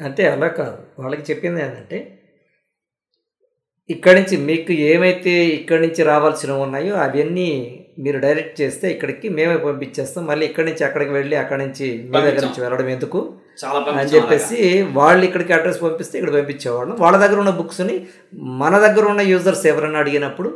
అంటే 0.00 0.22
అలా 0.32 0.48
కాదు. 0.58 0.76
వాళ్ళకి 1.02 1.24
చెప్పింది 1.30 1.60
ఏంటంటే 1.62 1.98
ఇక్కడి 3.90 4.16
నుంచి 4.20 4.36
మీకు 4.50 4.72
ఏమైతే 4.90 5.32
ఇక్కడి 5.56 5.82
నుంచి 5.86 6.02
రావాల్సినవి 6.02 6.62
ఉన్నాయో 6.66 6.94
అవన్నీ 6.96 7.48
మీరు 8.04 8.18
డైరెక్ట్ 8.18 8.54
చేస్తే 8.60 8.86
ఇక్కడికి 8.94 9.26
మేమే 9.28 9.56
పంపించేస్తాం. 9.64 10.22
మళ్ళీ 10.26 10.44
ఇక్కడి 10.50 10.66
నుంచి 10.70 10.84
అక్కడికి 10.84 11.12
వెళ్ళి 11.12 11.36
అక్కడి 11.42 11.60
నుంచి 11.64 11.88
మీ 12.10 12.16
దగ్గర 12.18 12.44
నుంచి 12.48 12.62
వెళ్ళడం 12.64 12.88
ఎందుకు? 12.88 13.20
చాలా 13.58 13.78
అని 13.92 14.12
చెప్పేసి 14.14 14.58
వాళ్ళు 14.92 15.22
ఇక్కడికి 15.24 15.52
అడ్రస్ 15.52 15.80
పంపిస్తే 15.82 16.14
ఇక్కడ 16.18 16.32
పంపించేవాళ్ళం. 16.36 16.94
వాళ్ళ 16.98 17.16
దగ్గర 17.16 17.38
ఉన్న 17.38 17.52
బుక్స్ని 17.58 17.96
మన 18.58 18.74
దగ్గర 18.78 19.04
ఉన్న 19.06 19.24
యూజర్స్ 19.28 19.66
ఎవరైనా 19.66 19.98
అడిగినప్పుడు. 19.98 20.50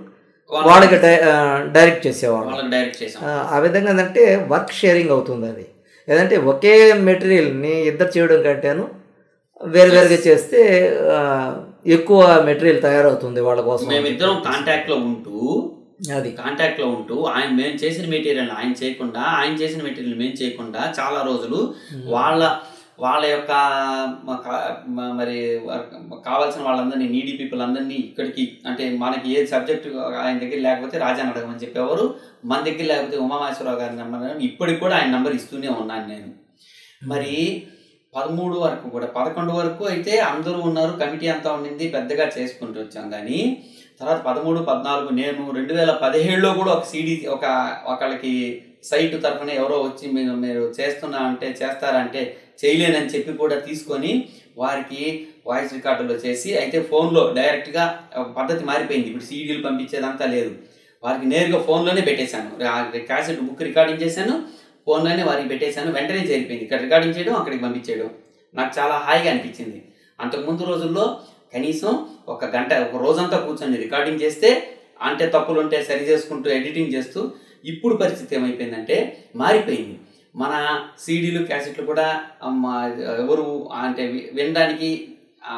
వాళ్ళకి 0.51 0.97
డైరెక్ట్ 1.73 2.07
చేసేవాళ్ళం. 2.07 2.51
వాళ్ళకి 2.51 2.71
డైరెక్ట్ 2.71 3.01
చేసాం 3.03 3.23
ఆ, 3.51 3.59
విధంగా 3.59 3.91
ఏంటంటే 3.91 4.23
వర్క్ 4.49 4.73
షేరింగ్ 4.73 5.11
అవుతుంది 5.11 5.47
అది. 5.49 5.67
ఏదంటే 6.09 6.37
ఒకే 6.47 6.75
మెటీరియల్ని 7.09 7.75
ఇద్దరు 7.83 8.11
చేయడం 8.17 8.43
కంటేను 8.43 8.85
వేరు 9.61 9.91
వేరుగా 9.91 10.19
చేస్తే 10.27 10.61
ఎక్కువ 11.87 12.21
మెటీరియల్ 12.45 12.83
తయారవుతుంది 12.83 13.41
వాళ్ళ 13.41 13.61
కోసం 13.61 13.89
మేమిద్దరం 13.89 14.31
చెప్పేసి. 14.31 14.47
కాంటాక్ట్లో 14.49 14.97
ఉంటూ 15.09 15.37
అది. 16.13 16.31
కాంటాక్ట్లో 16.33 16.87
ఉంటూ 16.89 17.25
ఆయన 17.27 17.51
మేము 17.51 17.77
చేసిన 17.77 18.07
మెటీరియల్ 18.11 18.51
ఆయన 18.51 18.73
చేయకుండా 18.83 19.21
ఆయన 19.39 19.55
చేసిన 19.55 19.83
మెటీరియల్ 19.83 20.19
మేము 20.19 20.37
చేయకుండా 20.43 20.83
చాలా 20.99 21.21
రోజులు 21.23 21.61
వాళ్ళ 22.07 22.43
వాళ్ళ 23.01 23.27
యొక్క 23.27 23.47
కా- 24.45 24.63
మరి 25.13 25.61
కావాల్సిన 26.25 26.63
వాళ్ళందరినీ 26.63 27.09
నీడీ 27.09 27.37
పీపుల్ 27.37 27.63
అందరినీ 27.63 27.95
ఇక్కడికి 27.95 28.59
అంటే 28.67 28.91
మనకి 28.91 29.41
ఏ 29.41 29.47
సబ్జెక్ట్ 29.47 29.89
ఆయన 29.97 30.39
దగ్గర 30.39 30.59
లేకపోతే 30.59 30.99
రాజాని 30.99 31.31
అడగమని 31.31 31.59
చెప్పేవారు. 31.59 32.15
మన 32.45 32.61
దగ్గర 32.61 32.83
లేకపోతే 32.83 33.17
ఉమామహేశ్వరరావు 33.19 33.79
గారి 33.79 33.97
నెంబర్ 33.97 34.43
ఇప్పటికి 34.43 34.81
కూడా 34.81 34.97
ఆయన 34.97 35.11
నెంబర్ 35.11 35.35
ఇస్తూనే 35.35 35.69
ఉన్నాను 35.69 36.09
నేను. 36.09 36.29
మరి 37.09 37.63
పదమూడు 38.17 38.59
వరకు 38.59 38.89
కూడా 38.89 39.07
పదకొండు 39.07 39.53
వరకు 39.53 39.85
అయితే 39.85 40.19
అందరూ 40.19 40.61
ఉన్నారు 40.61 40.93
కమిటీ 40.93 41.29
అంతా 41.29 41.53
ఉండింది 41.53 41.89
పెద్దగా 41.89 42.31
చేసుకుంటూ 42.39 42.81
వచ్చాం. 42.81 43.11
కానీ 43.11 43.63
తర్వాత 44.01 44.23
పదమూడు 44.23 44.61
పద్నాలుగు 44.61 45.11
నేను 45.11 45.51
రెండు 45.51 45.73
వేల 45.73 45.91
పదిహేడులో 46.03 46.53
కూడా 46.53 46.73
ఒక 46.73 46.85
సీడీ 46.85 47.27
ఒక 47.27 47.45
ఒకళ్ళకి 47.87 48.63
సైట్ 48.83 49.23
తరఫున 49.23 49.51
ఎవరో 49.51 49.83
వచ్చి 49.83 50.13
మీరు 50.13 50.33
మీరు 50.33 50.61
చేస్తున్నా 50.81 51.19
అంటే 51.19 51.47
చేస్తారంటే 51.49 52.37
చేయలేనని 52.61 53.11
చెప్పి 53.15 53.33
కూడా 53.43 53.57
తీసుకొని 53.67 54.13
వారికి 54.63 55.03
వాయిస్ 55.49 55.75
రికార్డులో 55.79 56.15
చేసి 56.25 56.51
అయితే 56.63 56.79
ఫోన్లో 56.91 57.23
డైరెక్ట్గా 57.39 57.85
పద్ధతి 58.39 58.63
మారిపోయింది. 58.71 59.09
ఇప్పుడు 59.11 59.27
సీడీలు 59.31 59.63
పంపించేదంతా 59.67 60.27
లేదు. 60.35 60.53
వారికి 61.03 61.27
నేరుగా 61.33 61.59
ఫోన్లోనే 61.69 62.03
పెట్టేశాను. 62.09 62.51
క్యాసెట్ 63.11 63.43
బుక్ 63.49 63.63
రికార్డింగ్ 63.69 64.03
చేశాను 64.05 64.35
ఫోన్లోనే 64.87 65.23
వారికి 65.29 65.49
పెట్టేశాను 65.53 65.91
వెంటనే 65.97 66.23
చేరిపోయింది. 66.31 66.65
ఇక్కడ 66.67 66.81
రికార్డింగ్ 66.87 67.17
చేయడం 67.17 67.35
అక్కడికి 67.41 67.63
పంపించేయడం 67.65 68.11
నాకు 68.55 68.73
చాలా 68.79 68.95
హాయిగా 69.07 69.29
అనిపించింది. 69.33 69.81
అంతకుముందు 70.19 70.71
రోజుల్లో 70.73 71.05
కనీసం 71.55 71.93
ఒక 72.35 72.45
గంట 72.55 72.73
ఒక 72.87 72.97
రోజంతా 73.05 73.37
కూర్చొని 73.47 73.77
రికార్డింగ్ 73.85 74.23
చేస్తే 74.25 74.51
అంటే 75.09 75.25
తప్పులు 75.35 75.59
ఉంటే 75.65 75.79
సరి 75.89 76.05
చేసుకుంటూ 76.11 76.49
ఎడిటింగ్ 76.59 76.95
చేస్తూ 76.95 77.21
ఇప్పుడు 77.73 77.95
పరిస్థితి 78.03 78.33
ఏమైపోయిందంటే 78.39 78.97
మారిపోయింది. 79.37 79.97
మన 80.39 80.53
సీడీలు 80.99 81.45
క్యాసెట్లు 81.45 81.87
కూడా 81.87 82.07
అమ్మ, 82.43 82.65
ఎవరు 83.19 83.47
అంటే 83.79 84.05
వినడానికి 84.35 84.91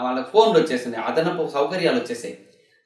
వాళ్ళ 0.00 0.24
ఫోన్లు 0.32 0.60
వచ్చేసింది 0.60 0.96
అదనపు 1.00 1.50
సౌకర్యాలు 1.52 1.98
వచ్చేసాయి. 1.98 2.34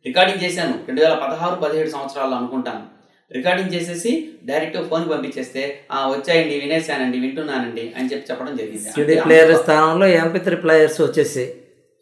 రికార్డింగ్ 0.06 0.42
చేశాను. 0.42 0.74
రెండు 0.86 1.00
వేల 1.00 1.14
పదహారు 1.14 1.60
పదిహేడు 1.60 1.90
సంవత్సరాలు 1.90 2.34
అనుకుంటాను. 2.34 2.82
రికార్డింగ్ 3.30 3.74
చేసేసి 3.74 4.10
డైరెక్ట్ 4.44 4.78
ఫోన్ 4.88 5.10
పంపించేస్తే 5.10 5.62
"ఆ, 5.90 6.08
వచ్చాయండి 6.08 6.60
వినేశానండి 6.60 7.18
వింటున్నానండి 7.18 7.92
అని 7.96 8.08
చెప్పి 8.10 8.28
చెప్పడం 8.30 8.56
జరిగింది. 8.56 8.90
సిడి 8.90 9.14
ప్లేయర్ 9.20 9.54
స్థానంలో 9.56 10.06
ఎంపీ 10.16 10.38
త్రీ 10.38 10.56
ప్లేయర్స్ 10.56 11.00
వచ్చేసి 11.00 11.44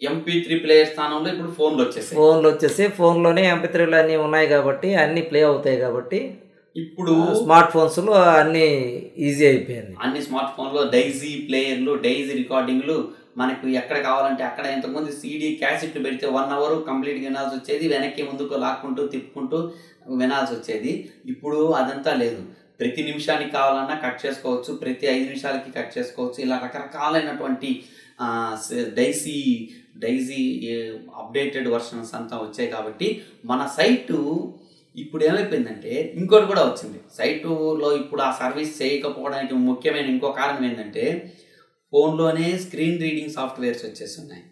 ఎంపీ 0.01 0.41
త్రీ 0.41 0.59
ప్లేయర్ 0.59 0.89
స్థానంలో 0.89 1.29
ఇప్పుడు 1.29 1.51
ఫోన్లు 1.51 1.83
వచ్చేసాయి. 1.83 2.17
ఫోన్లు 2.17 2.49
వచ్చేసి 2.49 2.85
ఫోన్లోనే 2.97 3.43
ఎంపీ 3.49 3.69
త్రీలు 3.69 3.97
అన్నీ 3.97 4.17
ఉన్నాయి 4.19 4.47
కాబట్టి 4.47 4.89
అన్నీ 4.97 5.23
ప్లే 5.23 5.43
అవుతాయి 5.43 5.77
కాబట్టి 5.77 6.21
ఇప్పుడు 6.77 7.15
స్మార్ట్ 7.41 7.73
ఫోన్స్లో 7.73 8.13
అన్నీ 8.13 8.67
ఈజీ 9.27 9.45
అయిపోయింది 9.47 9.95
అన్ని 10.05 10.21
స్మార్ట్ 10.27 10.55
ఫోన్లో 10.57 10.83
డైజీ 10.95 11.33
ప్లేయర్లు 11.49 11.95
డైజీ 12.07 12.33
రికార్డింగ్లు 12.43 12.97
మనకు 13.41 13.67
ఎక్కడ 13.81 13.99
కావాలంటే 14.07 14.43
అక్కడ 14.45 14.65
ఇంతకుముందు 14.67 15.11
సీడీ 15.11 15.49
క్యాసెట్లు 15.55 16.01
పెడితే 16.05 16.27
వన్ 16.37 16.53
అవర్ 16.57 16.75
కంప్లీట్గా 16.89 17.27
వినాల్సి 17.29 17.55
వచ్చేది 17.57 17.85
వెనక్కి 17.89 18.23
ముందుకు 18.23 18.55
లాక్కుంటూ 18.55 19.03
తిప్పుకుంటూ 19.07 19.59
వినాల్సి 20.23 20.53
వచ్చేది. 20.55 20.93
ఇప్పుడు 21.27 21.59
అదంతా 21.81 22.13
లేదు. 22.23 22.43
ప్రతి 22.81 23.03
నిమిషానికి 23.03 23.51
కావాలన్నా 23.51 23.97
కట్ 24.05 24.21
చేసుకోవచ్చు 24.27 24.73
ప్రతి 24.83 25.07
ఐదు 25.07 25.25
నిమిషాలకి 25.25 25.71
కట్ 25.79 25.93
చేసుకోవచ్చు. 25.99 26.39
ఇలా 26.45 26.57
రకరకాలైనటువంటి 26.65 27.71
డైసీ 28.99 29.69
డైజీ 29.97 30.43
అప్డేటెడ్ 31.21 31.69
వర్షన్స్ 31.69 32.13
అంతా 32.15 32.37
వచ్చాయి 32.37 32.69
కాబట్టి 32.71 33.09
మన 33.45 33.63
సైటు 33.79 34.19
ఇప్పుడు 34.95 35.25
ఏమైపోయిందంటే 35.25 35.93
ఇంకోటి 36.21 36.47
కూడా 36.47 36.63
వచ్చింది. 36.69 36.99
సైటులో 37.19 37.89
ఇప్పుడు 37.97 38.23
ఆ 38.23 38.31
సర్వీస్ 38.41 38.83
చేయకపోవడానికి 38.83 39.55
ముఖ్యమైన 39.55 40.09
ఇంకో 40.15 40.31
కారణం 40.41 40.65
ఏంటంటే 40.71 41.05
ఫోన్లోనే 41.93 42.47
స్క్రీన్ 42.65 43.03
రీడింగ్ 43.05 43.35
సాఫ్ట్వేర్స్ 43.37 43.85
వచ్చేస్తున్నాయి. 43.87 44.45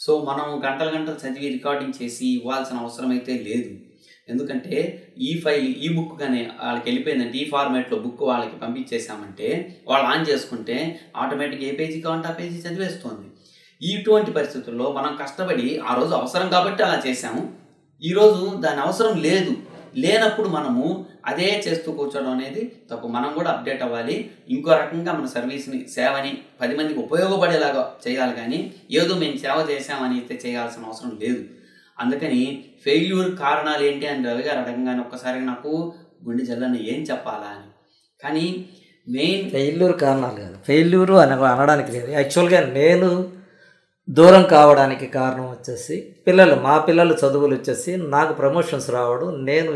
సో 0.00 0.12
మనం 0.28 0.46
గంటలు 0.64 0.90
గంటలు 0.96 1.18
చదివి 1.22 1.48
రికార్డింగ్ 1.54 1.98
చేసి 2.02 2.26
ఇవ్వాల్సిన 2.38 2.76
అవసరం 2.78 3.10
అయితే 3.10 3.32
లేదు. 3.48 3.70
ఎందుకంటే 4.28 4.76
ఈ 5.28 5.40
ఫైల్ 5.42 5.68
ఈ 5.84 5.88
బుక్ 5.96 6.14
కానీ 6.20 6.40
వాళ్ళకి 6.62 6.86
వెళ్ళిపోయిందంటే 6.88 7.36
ఈ 7.38 7.44
ఫార్మాట్లో 7.52 7.98
బుక్ 7.98 8.22
వాళ్ళకి 8.30 8.56
పంపించేసామంటే 8.62 9.48
వాళ్ళు 9.88 10.06
ఆన్ 10.12 10.26
చేసుకుంటే 10.30 10.76
ఆటోమేటిక్ 11.22 11.64
ఏ 11.68 11.70
పేజీ 11.78 12.00
కావాలంటే 12.00 12.28
ఆ 12.28 12.34
పేజీ 12.40 12.58
చదివేస్తుంది. 12.66 13.26
ఇటువంటి 13.82 14.30
పరిస్థితుల్లో 14.30 14.92
మనం 14.92 15.16
కష్టపడి 15.22 15.68
ఆ 15.88 15.94
రోజు 15.94 16.14
అవసరం 16.14 16.48
కాబట్టి 16.48 16.82
అలా 16.82 17.02
చేసాము 17.06 17.42
ఈరోజు 18.02 18.44
దాని 18.64 18.80
అవసరం 18.80 19.14
లేదు. 19.22 19.54
లేనప్పుడు 19.96 20.48
మనము 20.48 21.06
అదే 21.26 21.62
చేస్తూ 21.68 21.92
కూర్చోవడం 21.92 22.30
అనేది 22.30 22.72
తప్పు. 22.90 23.06
మనం 23.06 23.32
కూడా 23.32 23.50
అప్డేట్ 23.50 23.82
అవ్వాలి. 23.82 24.30
ఇంకో 24.48 24.70
రకంగా 24.72 25.12
మన 25.12 25.26
సర్వీస్ని 25.26 25.88
సేవని 25.88 26.38
పది 26.60 26.76
మందికి 26.76 26.98
ఉపయోగపడేలాగా 26.98 27.92
చేయాలి 28.08 28.32
కానీ 28.32 28.74
ఏదో 28.90 29.14
మేము 29.14 29.36
సేవ 29.36 29.66
చేసామని 29.70 30.14
అయితే 30.14 30.48
చేయాల్సిన 30.48 30.82
అవసరం 30.84 31.18
లేదు. 31.22 31.44
అందుకని 32.00 32.64
ఫెయిల్యూర్ 32.84 33.36
కారణాలు 33.36 33.84
ఏంటి 33.84 34.06
అని 34.06 34.24
రవి 34.24 34.42
గారు 34.42 34.58
అడగంగానే 34.58 35.00
ఒక్కసారిగా 35.00 35.44
నాకు 35.44 35.92
గుండె 36.28 36.44
జల్లని 36.44 36.94
ఏం 36.94 37.02
చెప్పాలా 37.02 37.46
అని. 37.48 37.70
కానీ 38.22 38.64
మెయిన్ 39.08 39.50
ఫెయిల్యూర్ 39.50 39.96
కారణాలు 39.96 40.36
కాదు. 40.36 40.56
ఫెయిల్యూర్ 40.66 41.10
అని 41.10 41.32
అనడానికి 41.32 41.92
లేదు. 41.92 42.10
యాక్చువల్గా 42.10 42.66
నేను 42.66 43.37
దూరం 44.16 44.42
కావడానికి 44.42 45.06
కారణం 45.06 45.46
వచ్చేసి 45.50 45.96
పిల్లలు 46.26 46.54
మా 46.54 46.78
పిల్లలు 46.78 47.14
చదువులు 47.14 47.54
వచ్చేసి 47.54 47.96
నాకు 47.96 48.32
ప్రమోషన్స్ 48.32 48.90
రావడం. 48.90 49.44
నేను 49.44 49.72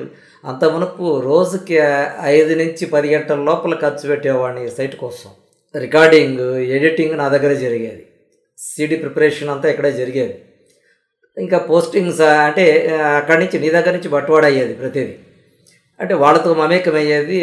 అంత 0.51 0.65
మునుపు 0.65 1.21
రోజుకి 1.25 1.77
ఐదు 2.21 2.55
నుంచి 2.55 2.87
పది 2.87 3.15
గంటల 3.15 3.37
లోపల 3.49 3.75
ఖర్చు 3.75 4.09
పెట్టేవాడిని 4.09 4.71
సైట్ 4.71 4.97
కోసం. 4.97 5.31
రికార్డింగ్ 5.77 6.41
ఎడిటింగ్ 6.77 7.19
నా 7.19 7.29
దగ్గరే 7.29 7.57
జరిగేది. 7.57 8.03
సిడి 8.59 8.97
ప్రిపరేషన్ 8.97 9.51
అంతా 9.51 9.69
ఇక్కడే 9.71 9.93
జరిగేది. 9.93 10.35
ఇంకా 11.37 11.59
పోస్టింగ్స్ 11.59 12.21
అంటే 12.21 12.67
అక్కడి 13.17 13.41
నుంచి 13.45 13.59
నీ 13.61 13.69
దగ్గర 13.71 13.93
నుంచి 13.93 14.09
బట్వాడ 14.09 14.45
అయ్యేది 14.45 14.75
ప్రతిదీ. 14.75 15.15
అంటే 16.01 16.15
వాళ్ళతో 16.15 16.55
మమేకం 16.55 16.95
అయ్యేది 16.95 17.39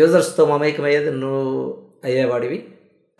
యూజర్స్తో 0.00 0.46
మమేకమయ్యేది 0.46 1.10
నువ్వు 1.10 1.78
అయ్యేవాడివి. 2.04 2.58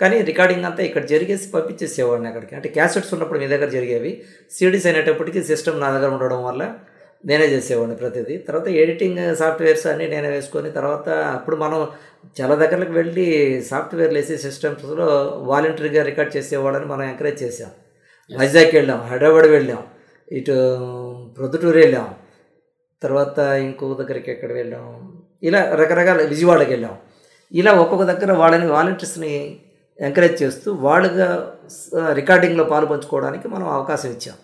కానీ 0.00 0.20
రికార్డింగ్ 0.20 0.64
అంతా 0.64 0.82
ఇక్కడ 0.82 1.04
జరిగేసి 1.04 1.50
పంపించేసేవాడిని 1.50 2.28
అక్కడికి. 2.28 2.54
అంటే 2.54 2.68
క్యాసెట్స్ 2.68 3.14
ఉన్నప్పుడు 3.14 3.38
మీ 3.38 3.46
దగ్గర 3.46 3.68
జరిగేవి. 3.68 4.22
సీడీస్ 4.50 4.86
అయినప్పటికీ 4.86 5.42
సిస్టమ్ 5.42 5.80
నా 5.80 5.90
దగ్గర 5.90 6.10
ఉండడం 6.10 6.44
వల్ల 6.44 6.74
నేనే 7.26 7.44
చేసేవాడిని 7.44 7.96
ప్రతిదీ. 7.96 8.36
తర్వాత 8.38 8.68
ఎడిటింగ్ 8.68 9.36
సాఫ్ట్వేర్స్ 9.36 9.86
అన్నీ 9.86 10.06
నేనే 10.08 10.28
వేసుకొని 10.28 10.70
తర్వాత 10.70 11.08
అప్పుడు 11.08 11.56
మనం 11.56 11.88
చాలా 12.40 12.54
దగ్గరకు 12.54 12.92
వెళ్ళి 12.92 13.26
సాఫ్ట్వేర్లు 13.62 14.18
వేసి 14.18 14.38
సిస్టమ్స్లో 14.38 15.06
వాలంటరీగా 15.44 16.02
రికార్డ్ 16.02 16.36
చేసేవాళ్ళని 16.36 16.86
మనం 16.86 17.02
ఎంకరేజ్ 17.02 17.42
చేసాం 17.42 17.70
వైజాగ్ 18.38 18.74
వెళ్ళాం 18.74 19.00
హైదరాబాద్ 19.00 19.46
వెళ్ళాం 19.46 19.82
ఇటు 20.32 20.52
ప్రొద్దుటూరు 21.38 21.78
వెళ్ళాం 21.78 22.14
తర్వాత 23.02 23.38
ఇంకో 23.38 23.94
దగ్గరికి 23.94 24.30
ఎక్కడ 24.30 24.52
వెళ్ళాం? 24.52 25.22
ఇలా 25.42 25.74
రకరకాల 25.74 26.22
విజయవాడకి 26.22 26.70
వెళ్ళాం. 26.70 26.96
ఇలా 27.52 27.72
ఒక్కొక్క 27.72 28.04
దగ్గర 28.04 28.32
వాళ్ళని 28.32 28.66
వాలంటీర్స్ని 28.66 29.60
ఎంకరేజ్ 30.00 30.42
చేస్తూ 30.42 30.72
వాళ్ళుగా 30.72 31.58
రికార్డింగ్లో 32.12 32.64
పాలు 32.64 32.86
పంచుకోవడానికి 32.86 33.48
మనం 33.48 33.68
అవకాశం 33.68 34.10
ఇచ్చాం. 34.10 34.36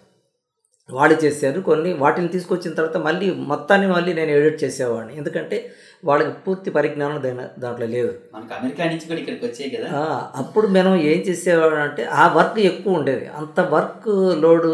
వాళ్ళు 0.93 1.25
చేశారు 1.25 1.61
కొన్ని 1.61 1.93
వాటిని 1.93 2.29
తీసుకొచ్చిన 2.29 2.75
తర్వాత 2.75 2.97
మళ్ళీ 2.97 3.31
మొత్తాన్ని 3.31 3.87
మళ్ళీ 3.87 4.15
నేను 4.15 4.31
ఎడిట్ 4.31 4.65
చేసేవాడిని. 4.65 5.17
ఎందుకంటే 5.17 5.71
వాళ్ళకి 6.05 6.31
పూర్తి 6.47 6.71
పరిజ్ఞానం 6.71 7.23
దాని 7.23 7.45
దాంట్లో 7.59 7.87
లేదు. 7.87 8.15
మనకు 8.35 8.55
అమెరికా 8.55 8.85
నుంచి 8.85 9.07
కూడా 9.07 9.21
ఇక్కడికి 9.21 9.47
వచ్చాయి 9.47 9.71
కదా. 9.71 9.91
అప్పుడు 10.37 10.67
మనం 10.67 10.95
ఏం 10.97 11.19
చేసేవాడు 11.19 11.75
అంటే 11.75 12.05
ఆ 12.05 12.33
వర్క్ 12.37 12.59
ఎక్కువ 12.59 12.95
ఉండేది. 12.95 13.27
అంత 13.27 13.61
వర్క్ 13.61 14.09
లోడు 14.35 14.73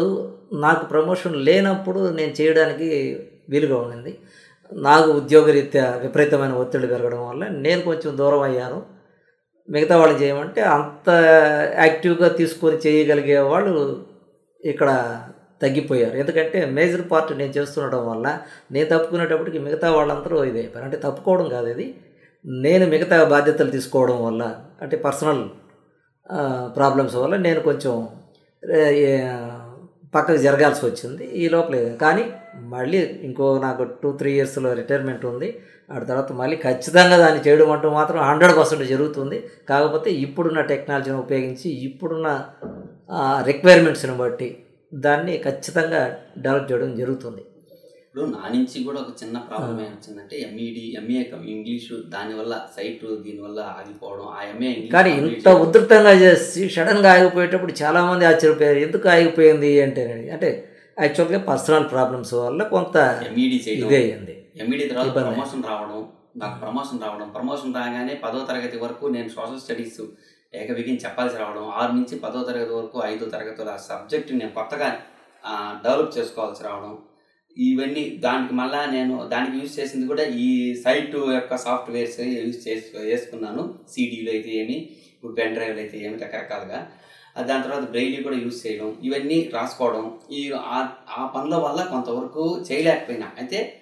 నాకు 0.53 0.85
ప్రమోషన్ 0.85 1.35
లేనప్పుడు 1.35 1.99
నేను 1.99 2.33
చేయడానికి 2.41 2.89
వీలుగా 3.49 3.77
ఉండింది. 3.77 4.17
నాకు 4.73 5.11
ఉద్యోగరీత్యా 5.11 5.99
విపరీతమైన 6.01 6.53
ఒత్తిడి 6.53 6.87
పెరగడం 6.87 7.29
వల్ల 7.29 7.47
నేను 7.47 7.81
కొంచెం 7.81 8.17
దూరం 8.17 8.41
అయ్యాను. 8.41 9.00
మిగతా 9.73 9.95
వాళ్ళు 9.97 10.15
చేయమంటే 10.21 10.61
అంత 10.77 11.09
యాక్టివ్గా 11.77 12.27
తీసుకొని 12.39 12.77
చేయగలిగే 12.85 13.37
వాళ్ళు 13.51 13.73
ఇక్కడ 14.63 14.89
తగ్గిపోయారు. 15.61 16.15
ఎందుకంటే 16.17 16.59
మేజర్ 16.77 17.03
పార్ట్ 17.11 17.31
నేను 17.37 17.53
చేస్తుండడం 17.57 18.01
వల్ల 18.11 18.27
నేను 18.71 18.87
తప్పుకునేటప్పటికి 18.89 19.59
మిగతా 19.59 19.87
వాళ్ళందరూ 19.91 20.37
ఇది 20.43 20.59
అయిపోయారు. 20.59 20.85
అంటే 20.85 20.97
తప్పుకోవడం 20.97 21.47
కాదు 21.49 21.67
ఇది. 21.67 21.87
నేను 22.45 22.85
మిగతా 22.85 23.17
బాధ్యతలు 23.23 23.71
తీసుకోవడం 23.71 24.17
వల్ల 24.25 24.43
అంటే 24.81 24.95
పర్సనల్ 24.97 25.43
ప్రాబ్లమ్స్ 26.77 27.15
వల్ల 27.15 27.35
నేను 27.47 27.59
కొంచెం 27.59 27.93
పక్కకు 30.13 30.39
జరగాల్సి 30.45 30.81
వచ్చింది 30.87 31.25
ఈ 31.41 31.45
లోపల. 31.55 31.75
కానీ 32.03 32.23
మళ్ళీ 32.73 32.99
ఇంకో 33.27 33.45
నాకు 33.65 33.83
టూ 34.01 34.09
త్రీ 34.19 34.31
ఇయర్స్లో 34.37 34.71
రిటైర్మెంట్ 34.81 35.23
ఉంది. 35.31 35.49
ఆ 35.93 35.99
తర్వాత 36.09 36.31
మళ్ళీ 36.41 36.57
ఖచ్చితంగా 36.65 37.15
దాన్ని 37.23 37.41
చేయడం 37.45 37.69
అంటూ 37.75 37.87
మాత్రం 37.99 38.19
హండ్రెడ్ 38.29 38.55
పర్సెంట్ 38.59 38.83
జరుగుతుంది. 38.93 39.37
కాకపోతే 39.71 40.09
ఇప్పుడున్న 40.25 40.61
టెక్నాలజీని 40.73 41.19
ఉపయోగించి 41.25 41.69
ఇప్పుడున్న 41.87 42.27
రిక్వైర్మెంట్స్ని 43.49 44.17
బట్టి 44.23 44.49
దాన్ని 45.05 45.33
ఖచ్చితంగా 45.47 46.01
డెవలప్ 46.45 46.69
చేయడం 46.71 46.91
జరుగుతుంది. 47.01 47.43
ఇప్పుడు 48.15 48.31
నా 48.31 48.45
నుంచి 48.53 48.77
కూడా 48.85 48.99
ఒక 49.01 49.11
చిన్న 49.19 49.37
ప్రాబ్లం 49.45 49.77
ఏమొచ్చిందంటే 49.83 50.35
ఎంఈడి 50.39 50.81
ఎంఏ 50.95 51.19
ఇంగ్లీషు 51.51 51.97
దానివల్ల 52.11 52.53
సైట్ 52.73 53.03
దీనివల్ల 53.21 53.59
ఆగిపోవడం 53.71 54.25
ఆ 54.31 54.39
ఎంఏ 54.47 54.69
ఇంగ్లీష్ 54.69 54.91
కానీ 54.95 55.11
ఇంత 55.19 55.49
ఉధృతంగా 55.61 56.11
చేసి 56.21 56.63
సడన్గా 56.75 57.09
ఆగిపోయేటప్పుడు 57.13 57.73
చాలామంది 57.79 58.25
ఆశ్చర్యపోయారు 58.25 58.79
ఎందుకు 58.79 59.07
ఆగిపోయింది 59.09 59.69
అంటే 59.81 60.03
అంటే 60.35 60.49
యాక్చువల్గా 60.97 61.39
పర్సనల్ 61.45 61.85
ప్రాబ్లమ్స్ 61.93 62.33
వల్ల 62.39 62.63
కొంత 62.73 62.95
ఎంఈడి 63.27 63.59
ఇదే 63.75 63.99
అయింది. 64.01 64.35
ఎంఈడి 64.57 64.87
తర్వాత. 64.89 65.13
ప్రమోషన్ 65.19 65.63
రావడం 65.67 66.01
నాకు 66.37 66.57
ప్రమోషన్ 66.61 67.01
రావడం 67.03 67.29
ప్రమోషన్ 67.29 67.75
రాగానే 67.75 68.15
పదో 68.23 68.41
తరగతి 68.49 68.79
వరకు 68.83 69.05
నేను 69.09 69.29
సోషల్ 69.29 69.61
స్టడీస్ 69.63 70.01
ఏకవిగిని 70.53 71.01
చెప్పాల్సి 71.03 71.37
రావడం 71.37 71.69
ఆరు 71.77 71.93
నుంచి 71.93 72.17
పదో 72.19 72.41
తరగతి 72.43 72.73
వరకు 72.73 72.99
ఐదో 73.05 73.27
తరగతుల 73.33 73.71
సబ్జెక్ట్ 73.87 74.33
నేను 74.33 74.53
కొత్తగా 74.53 74.89
డెవలప్ 75.83 76.13
చేసుకోవాల్సి 76.17 76.63
రావడం 76.63 76.93
ఇవన్నీ 77.57 78.09
దానికి 78.09 78.53
మళ్ళా 78.53 78.85
నేను 78.85 79.27
దానికి 79.27 79.57
యూజ్ 79.57 79.79
చేసింది 79.79 80.07
కూడా 80.07 80.23
ఈ 80.23 80.75
సైట్ 80.75 81.15
యొక్క 81.15 81.57
సాఫ్ట్వేర్స్ 81.57 82.19
యూజ్ 82.19 82.67
చేసి 82.67 82.97
వేసుకున్నాను. 82.97 83.79
సీడీలు 83.89 84.29
అయితే 84.29 84.49
ఏమి 84.49 84.73
ఇప్పుడు 85.13 85.33
పెన్ 85.33 85.53
డ్రైవ్లు 85.53 85.79
అయితే 85.79 85.97
ఏమి 85.97 86.17
రకరకాలుగా. 86.17 86.91
దాని 87.41 87.63
తర్వాత 87.63 87.89
బ్రెయిలీ 87.89 88.23
కూడా 88.23 88.35
యూజ్ 88.35 88.67
చేయడం 88.67 88.97
ఇవన్నీ 89.03 89.49
రాసుకోవడం 89.53 90.19
ఈ 90.31 90.51
ఆ- 90.51 91.31
పనుల 91.35 91.55
వల్ల 91.55 91.83
కొంతవరకు 91.83 92.65
చేయలేకపోయినా 92.71 93.31
అయితే 93.37 93.81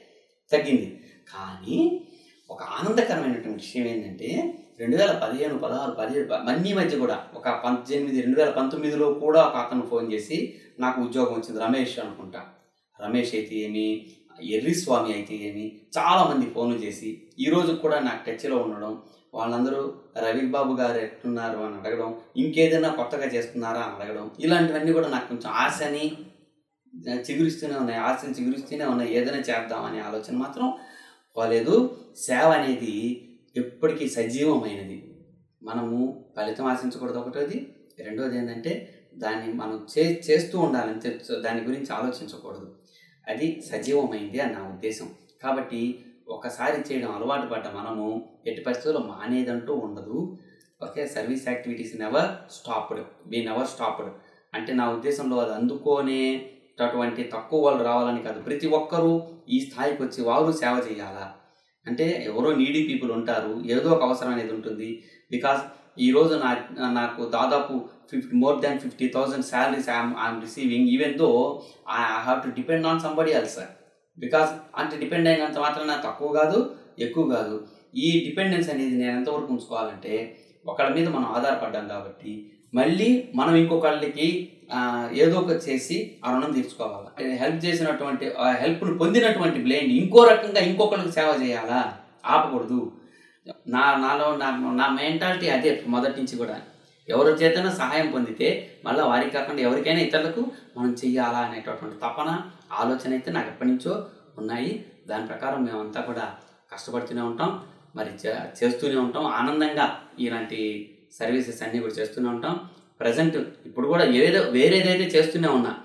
తగ్గింది. 0.52 1.00
కానీ 1.34 2.02
ఒక 2.50 2.64
ఆనందకరమైనటువంటి 2.64 3.64
విషయం 3.64 3.88
ఏంటంటే 3.88 4.54
రెండు 4.80 4.98
వేల 4.98 5.12
పదిహేను 5.12 5.58
పదహారు 5.58 5.92
పదిహేడు 5.92 6.34
మన్నీ 6.34 6.74
మధ్య 6.74 6.98
కూడా 6.98 7.28
ఒక 7.34 7.50
పద్దెనిమిది 7.50 8.22
రెండు 8.22 8.40
వేల 8.40 8.50
పంతొమ్మిదిలో 8.50 9.14
కూడా 9.14 9.46
ఒక 9.46 9.56
అతను 9.56 9.82
ఫోన్ 9.82 10.14
చేసి 10.14 10.56
నాకు 10.80 11.02
ఉద్యోగం 11.02 11.34
వచ్చింది 11.34 11.60
రమేష్ 11.62 12.00
అనుకుంటా. 12.00 12.46
రమేష్ 13.00 13.36
అయితే 13.36 13.56
ఏమి 13.56 13.86
ఎర్రి 14.56 14.74
స్వామి 14.74 15.14
అయితే 15.14 15.36
ఏమి 15.36 15.66
చాలామంది 15.98 16.46
ఫోన్లు 16.46 16.78
చేసి 16.84 17.10
ఈరోజు 17.40 17.72
కూడా 17.76 18.00
నాకు 18.00 18.22
టచ్లో 18.30 18.58
ఉండడం 18.58 18.94
వాళ్ళందరూ 19.34 19.82
రవి 20.18 20.46
బాబు 20.48 20.74
గారు 20.74 20.98
ఎట్టున్నారు 20.98 21.58
అని 21.58 21.76
అడగడం 21.76 22.10
ఇంకేదైనా 22.38 22.90
కొత్తగా 22.90 23.26
చేస్తున్నారా 23.26 23.82
అని 23.82 23.96
అడగడం 23.96 24.32
ఇలాంటివన్నీ 24.40 24.92
కూడా 24.94 25.08
నాకు 25.08 25.28
కొంచెం 25.28 25.52
ఆశని 25.64 26.06
చిగురిస్తూనే 27.28 27.76
ఉన్నాయి. 27.76 28.00
ఆశని 28.00 28.34
చిగురిస్తూనే 28.34 28.86
ఉన్నాయి. 28.86 29.10
ఏదైనా 29.18 29.42
చేద్దామనే 29.50 30.00
ఆలోచన 30.00 30.36
మాత్రం 30.38 30.68
పోలేదు. 31.38 31.76
సేవ 32.18 32.48
అనేది 32.60 32.96
ఎప్పటికీ 33.56 34.06
సజీవమైనది. 34.10 34.98
మనము 35.62 35.98
ఫలితం 36.38 36.66
ఆశించకూడదు. 36.66 37.20
ఒకటోది 37.20 37.58
రెండోది 38.00 38.38
ఏంటంటే 38.38 38.74
దాన్ని 39.18 39.54
మనం 39.54 39.88
చే 39.94 40.04
చేస్తూ 40.28 40.60
ఉండాలి 40.60 40.90
అంతే 40.92 41.10
దాని 41.46 41.62
గురించి 41.62 41.92
ఆలోచించకూడదు. 41.94 42.68
అది 43.30 43.48
సజీవమైంది 43.72 44.40
అని 44.40 44.54
నా 44.54 44.62
ఉద్దేశం. 44.74 45.08
కాబట్టి 45.44 46.04
ఒకసారి 46.30 46.78
చేయడం 46.88 47.12
అలవాటు 47.12 47.48
పడ్డ 47.48 47.68
మనము 47.68 48.06
ఎట్టి 48.48 48.62
పరిస్థితుల్లో 48.62 49.02
మానేదంటూ 49.02 49.74
ఉండదు. 49.74 50.38
Okay 50.84 51.08
service 51.08 51.48
activities 51.48 51.96
never 52.00 52.30
stopped 52.52 53.02
be 53.28 53.46
never 53.46 53.68
stopped. 53.68 54.10
అంటే 54.54 54.74
నా 54.74 54.92
ఉద్దేశంలో 54.92 55.38
అది 55.38 55.54
అందుకోనే 55.54 56.50
అటువంటి 56.82 57.24
తక్కువ 57.34 57.64
వాళ్ళు 57.64 57.84
రావాలని 57.84 58.24
కాదు. 58.24 58.40
ప్రతి 58.42 58.68
ఒక్కరూ 58.68 59.28
ఈ 59.50 59.60
స్థాయికి 59.60 60.04
వచ్చి 60.04 60.22
వారు 60.24 60.52
సేవ 60.52 60.76
చేయాలా? 60.92 61.36
అంటే 61.88 62.26
ఎవరో 62.28 62.56
నీడీ 62.56 62.88
పీపుల్ 62.88 63.12
ఉంటారు. 63.12 63.64
ఏదో 63.66 63.90
ఒక 63.90 64.04
అవసరం 64.04 64.32
అనేది 64.32 64.54
ఉంటుంది. 64.54 65.04
బికాస్ 65.32 65.62
ఈరోజు 65.98 66.34
నా 66.44 66.50
నాకు 67.00 67.22
దాదాపు 67.38 67.74
fifty 68.12 68.36
more 68.44 68.58
than 68.62 68.80
fifty 68.80 69.08
thousand 69.08 69.46
salaries 69.46 69.90
I'm 69.96 70.14
I'm 70.24 70.42
receiving 70.42 70.88
even 70.96 71.16
though 71.22 71.30
I 71.96 72.00
have 72.26 72.40
to 72.46 72.52
depend 72.60 72.88
on 72.88 73.00
somebody 73.00 73.32
else 73.32 73.60
because 74.18 74.52
అంటే 74.80 74.96
డిపెండ్ 74.98 75.30
అయినంత 75.32 75.58
మాత్రం 75.58 75.86
నాకు 75.88 76.04
తక్కువ 76.08 76.30
కాదు 76.40 76.60
ఎక్కువ 77.00 77.24
కాదు. 77.36 77.56
ఈ 77.96 78.08
డిపెండెన్స్ 78.26 78.70
అనేది 78.70 78.96
నేను 79.02 79.14
ఎంతవరకు 79.18 79.52
ఉంచుకోవాలంటే 79.54 80.14
ఒకళ్ళ 80.66 80.90
మీద 80.96 81.08
మనం 81.10 81.28
ఆధారపడ్డాం 81.38 81.86
కాబట్టి 81.88 82.32
మళ్ళీ 82.74 83.10
మనం 83.36 83.54
ఇంకొకళ్ళకి 83.56 84.28
ఏదో 85.24 85.36
ఒకటి 85.40 85.62
చేసి 85.70 85.98
ఆ 86.26 86.34
రుణం 86.34 86.52
తీర్చుకోవాలి. 86.58 87.10
హెల్ప్ 87.42 87.62
చేసినటువంటి 87.66 88.26
ఆ 88.44 88.50
హెల్ప్ను 88.64 88.98
పొందినటువంటి 88.98 89.60
బ్లేండ్ 89.66 89.94
ఇంకో 90.02 90.24
రకంగా 90.32 90.62
ఇంకొకరికి 90.70 91.12
సేవ 91.12 91.30
చేయాలా? 91.44 91.80
ఆపకూడదు. 92.26 92.80
నా 93.68 93.98
నాలో 93.98 94.36
నా 94.36 94.50
నా 94.74 94.88
మెంటాలిటీ 94.90 95.50
అదే 95.50 95.84
మొదటి 95.88 96.22
నుంచి 96.22 96.38
కూడా. 96.38 96.62
ఎవరి 97.10 97.30
చేతనో 97.30 97.72
సహాయం 97.72 98.12
పొందితే 98.12 98.78
మళ్ళీ 98.86 99.04
వారికి 99.04 99.32
కాకుండా 99.32 99.62
ఎవరికైనా 99.62 100.00
ఇతరులకు 100.00 100.52
మనం 100.78 100.94
చెయ్యాలా 101.06 101.40
అనేటటువంటి 101.40 101.96
తపన 101.96 102.42
ఆలోచన 102.72 103.12
అయితే 103.12 103.32
నాకు 103.32 103.48
ఎప్పటి 103.48 103.70
నుంచో 103.70 104.06
ఉన్నాయి. 104.38 104.86
దాని 105.10 105.28
ప్రకారం 105.28 105.66
మేమంతా 105.66 106.02
కూడా 106.02 106.36
కష్టపడుతూనే 106.74 107.22
ఉంటాం. 107.22 107.62
మరి 107.96 108.10
చేస్తూనే 108.64 108.96
ఉంటాం. 108.96 109.26
ఆనందంగా 109.26 110.00
ఇలాంటి 110.20 110.90
సర్వీసెస్ 111.20 111.64
అన్నీ 111.64 111.80
కూడా 111.80 111.94
చేస్తూనే 111.94 112.30
ఉంటాం. 112.30 112.60
ప్రజెంట్ 113.00 113.36
ఇప్పుడు 113.66 113.88
కూడా 113.88 114.06
ఏదో 114.06 114.42
వేరేదైతే 114.50 115.04
చేస్తూనే 115.04 115.48
ఉన్నా. 115.48 115.76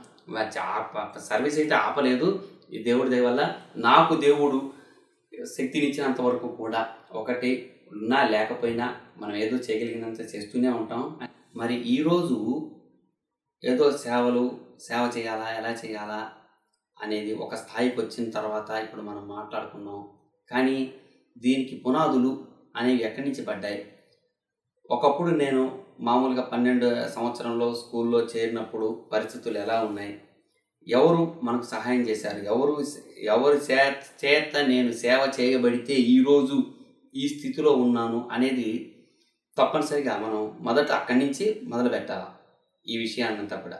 సర్వీస్ 1.18 1.58
అయితే 1.58 1.74
ఆపలేదు. 1.74 2.48
ఈ 2.72 2.82
దేవుడి 2.82 3.10
దయ 3.10 3.20
వల్ల 3.20 3.52
నాకు 3.76 4.14
దేవుడు 4.14 4.72
శక్తినిచ్చినంత 5.56 6.20
వరకు 6.20 6.48
కూడా 6.48 6.80
ఒకటి 7.12 7.50
ఉన్నా 7.92 8.20
లేకపోయినా 8.28 8.86
మనం 9.18 9.34
ఏదో 9.36 9.56
చేయగలిగినంత 9.56 10.20
చేస్తూనే 10.20 10.68
ఉంటాం. 10.68 11.02
మరి 11.56 11.74
ఈరోజు 11.74 12.38
ఏదో 13.62 13.92
సేవలు 13.92 14.44
సేవ 14.80 15.02
చేయాలా 15.16 15.48
ఎలా 15.58 15.72
చేయాలా 15.72 16.20
అనేది 17.02 17.32
ఒక 17.34 17.54
స్థాయికి 17.54 18.00
వచ్చిన 18.00 18.30
తర్వాత 18.30 18.70
ఇప్పుడు 18.70 19.02
మనం 19.02 19.28
మాట్లాడుకున్నాం. 19.28 20.00
కానీ 20.50 20.92
దీనికి 21.36 21.76
పునాదులు 21.76 22.46
అనేవి 22.76 23.02
ఎక్కడి 23.02 23.26
నుంచి 23.28 23.44
పడ్డాయి? 23.44 23.80
ఒకప్పుడు 24.90 25.30
నేను 25.30 25.62
మామూలుగా 26.00 26.42
పన్నెండు 26.42 27.08
సంవత్సరంలో 27.08 27.74
స్కూల్లో 27.74 28.20
చేరినప్పుడు 28.20 29.08
పరిస్థితులు 29.12 29.58
ఎలా 29.58 29.84
ఉన్నాయి? 29.84 30.20
ఎవరు 30.86 31.40
మనకు 31.42 31.64
సహాయం 31.64 32.00
చేశారు? 32.00 32.44
ఎవరు 32.44 32.84
ఎవరు 33.22 33.56
చే 33.70 33.96
చేత 34.24 34.56
నేను 34.56 34.92
సేవ 34.92 35.32
చేయబడితే 35.40 35.94
ఈరోజు 35.94 36.64
ఈ 37.14 37.28
స్థితిలో 37.28 37.70
ఉన్నాను 37.70 38.28
అనేది 38.32 38.96
తప్పనిసరిగా 39.58 40.18
మనం 40.18 40.56
మొదట 40.60 40.90
అక్కడి 40.92 41.18
నుంచి 41.18 41.60
మొదలు 41.64 41.88
పెట్టాలి? 41.88 42.26
ఈ 42.86 42.98
విషయాన్నంతా 42.98 43.56
కూడా 43.56 43.78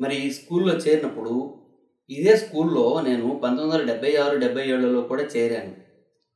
మరి 0.00 0.16
ఈ 0.16 0.30
స్కూల్లో 0.30 0.74
చేరినప్పుడు 0.74 1.64
ఇదే 2.10 2.36
స్కూల్లో 2.36 3.00
నేను 3.00 3.26
పంతొమ్మిది 3.42 3.76
వందల 3.76 3.86
డెబ్బై 3.86 4.16
ఆరు 4.16 4.36
డెబ్బై 4.36 4.68
ఏడులో 4.68 5.00
కూడా 5.00 5.22
చేరాను. 5.22 5.74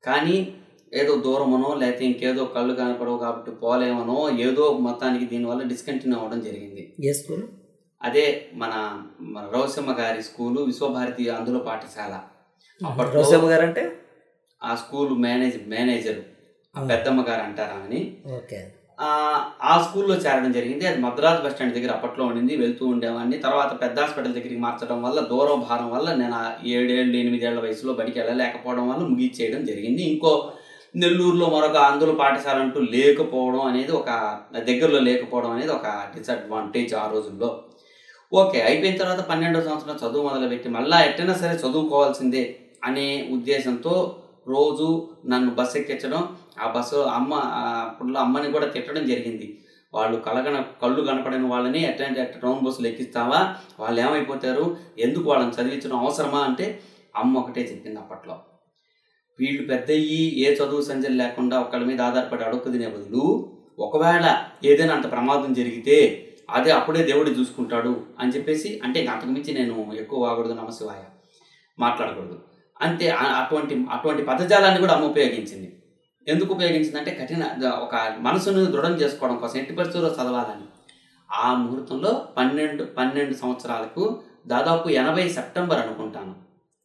కానీ 0.04 0.54
ఏదో 0.94 1.14
దూరమనో 1.16 1.74
లేకపోతే 1.74 2.04
ఇంకేదో 2.04 2.44
కళ్ళు 2.44 2.74
కనపడవు 2.74 3.18
కాబట్టి 3.18 3.50
పోలేమనో 3.50 4.30
ఏదో 4.30 4.72
మొత్తానికి 4.72 5.26
దీనివల్ల 5.26 5.62
డిస్కంటిన్యూ 5.62 6.18
అవ్వడం 6.18 6.40
జరిగింది. 6.40 6.94
ఏ 7.04 7.12
స్కూల్? 7.12 7.42
అదే 8.02 8.48
మన 8.54 9.02
మన 9.20 9.48
రౌసమ్మ 9.54 9.92
గారి 9.92 10.22
స్కూలు 10.22 10.60
విశ్వభారతి 10.60 11.28
అందులో 11.28 11.58
పాఠశాల. 11.58 12.20
అప్పట్లో 12.86 13.22
రోసమ్మ 13.22 13.50
గారు 13.50 13.66
అంటే 13.66 13.96
ఆ 14.64 14.74
స్కూల్ 14.74 15.18
మేనేజ్ 15.18 15.68
మేనేజర్. 15.68 16.20
పెద్దమ్మ 16.88 17.22
గారు 17.28 17.40
అంటారా 17.42 17.84
అని 17.84 18.16
ఓకే. 18.34 18.72
ఆ, 19.00 19.86
స్కూల్లో 19.88 20.14
చేరడం 20.14 20.52
జరిగింది. 20.52 20.86
అది 20.86 21.00
మద్రాస్ 21.00 21.42
బస్ 21.42 21.52
స్టాండ్ 21.52 21.74
దగ్గర 21.74 21.90
అప్పట్లో 21.90 22.24
ఉండింది 22.24 22.56
వెళ్తూ 22.56 22.86
ఉండేవాడిని. 22.86 23.38
తర్వాత 23.38 23.80
పెద్ద 23.80 24.00
హాస్పిటల్ 24.00 24.32
దగ్గరికి 24.32 24.58
మార్చడం 24.58 25.02
వల్ల 25.02 25.20
దూరం 25.20 25.66
భారం 25.70 25.90
వల్ల 25.90 26.14
నేను 26.14 26.34
ఆ 26.34 26.52
ఏడేళ్ళు 26.64 27.16
ఎనిమిదేళ్ళ 27.16 27.60
వయసులో 27.60 27.92
బడికి 27.92 28.20
వెళ్ళలేకపోవడం 28.20 28.88
వల్ల 28.88 29.02
ముగిచ్చేయడం 29.02 29.64
జరిగింది. 29.64 30.02
ఇంకో 30.02 30.52
నెల్లూరులో 30.96 31.46
మరొక 31.46 31.76
అందులో 31.76 32.12
పాఠశాల 32.12 32.60
అంటూ 32.60 32.80
లేకపోవడం 32.80 33.60
అనేది 33.60 33.92
ఒక 33.92 34.38
దగ్గరలో 34.58 34.98
లేకపోవడం 34.98 35.50
అనేది 35.50 35.72
ఒక 35.72 35.86
డిసడ్వాంటేజ్ 36.16 36.94
ఆ 36.94 37.10
రోజుల్లో. 37.12 37.64
ఓకే 38.32 38.62
అయిపోయిన 38.62 38.96
తర్వాత 38.96 39.20
పన్నెండో 39.20 39.60
సంవత్సరం 39.62 39.96
చదువు 39.96 40.22
మొదలుపెట్టి 40.22 40.68
మళ్ళీ 40.68 40.96
ఎట్టైనా 41.08 41.34
సరే 41.34 41.54
చదువుకోవాల్సిందే 41.54 42.42
అనే 42.84 43.28
ఉద్దేశంతో 43.30 43.94
రోజు 44.48 45.08
నన్ను 45.26 45.50
బస్సు 45.50 45.78
ఎక్కించడం 45.78 46.22
ఆ 46.60 46.72
బస్సు 46.72 46.96
అమ్మ 46.96 47.34
అప్పుడు 47.34 48.08
అప్పట్లో 48.08 48.20
అమ్మని 48.20 48.52
కూడా 48.52 48.66
తిట్టడం 48.66 49.06
జరిగింది. 49.06 49.58
వాళ్ళు 49.94 50.18
కలగన 50.18 50.64
కళ్ళు 50.82 51.02
కనపడని 51.02 51.44
వాళ్ళని 51.44 51.80
ఎట్లాంటి 51.84 52.20
అట్ట 52.20 52.38
టౌన్ 52.38 52.64
బస్సులు 52.64 52.86
ఎక్కిస్తావా? 52.86 53.56
వాళ్ళు 53.80 54.00
ఏమైపోతారు? 54.00 54.76
ఎందుకు 54.98 55.30
వాళ్ళని 55.30 55.52
చదివించడం 55.52 55.98
అవసరమా? 55.98 56.40
అంటే 56.40 56.80
అమ్మ 57.16 57.38
ఒకటే 57.38 57.60
చెప్పింది 57.60 57.98
అప్పట్లో. 57.98 58.36
వీళ్ళు 59.38 59.66
పెద్దయ్యి 59.66 60.46
ఏ 60.46 60.54
చదువు 60.54 60.80
సంజలు 60.80 61.14
లేకుండా 61.14 61.60
ఒకళ్ళ 61.60 61.84
మీద 61.84 62.00
ఆధారపడి 62.00 62.44
అడుక్కు 62.44 62.68
తినే 62.68 62.86
బదులు 62.86 63.24
ఒకవేళ 63.78 64.26
ఏదైనా 64.64 64.94
అంత 64.94 65.12
ప్రమాదం 65.12 65.52
జరిగితే 65.52 66.27
అదే 66.50 66.70
అప్పుడే 66.70 67.02
దేవుడు 67.02 67.30
చూసుకుంటాడు 67.30 68.06
అని 68.18 68.32
చెప్పేసి 68.32 68.80
అంటే 68.84 69.00
ఇంక 69.00 69.10
అంతకుమించి 69.10 69.54
నేను 69.54 69.92
ఎక్కువ 69.94 70.20
వాగకూడదు 70.20 70.52
నమశివాయ 70.52 71.02
మాట్లాడకూడదు. 71.78 72.38
అంతే 72.80 73.08
అటువంటి 73.08 73.86
అటువంటి 73.90 74.24
పదజాలాన్ని 74.24 74.80
కూడా 74.80 74.94
అమ్మ 74.94 75.06
ఉపయోగించింది. 75.06 75.82
ఎందుకు 76.26 76.54
ఉపయోగించిందంటే 76.54 77.10
కఠిన 77.10 77.44
ఒక 77.68 78.16
మనసును 78.18 78.64
దృఢం 78.64 78.92
చేసుకోవడం 78.92 79.36
కోసం 79.36 79.58
ఎట్టి 79.58 79.74
పరిస్థితుల్లో 79.74 80.14
చదవాలని. 80.14 80.66
ఆ 81.32 81.54
ముహూర్తంలో 81.54 82.28
పన్నెండు 82.36 82.84
పన్నెండు 82.84 83.34
సంవత్సరాలకు 83.34 84.22
దాదాపు 84.46 84.88
ఎనభై 84.88 85.28
సెప్టెంబర్ 85.28 85.78
అనుకుంటాను 85.78 86.34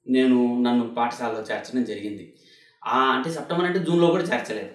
నేను 0.07 0.61
నన్ను 0.61 0.95
పాఠశాలలో 0.95 1.39
చేర్చడం 1.39 1.83
జరిగింది. 1.83 2.33
ఆ, 2.85 2.97
అంటే 2.97 3.31
సెప్టెంబర్ 3.31 3.65
అంటే 3.65 3.79
జూన్లో 3.79 4.07
కూడా 4.07 4.23
చేర్చలేదు. 4.23 4.69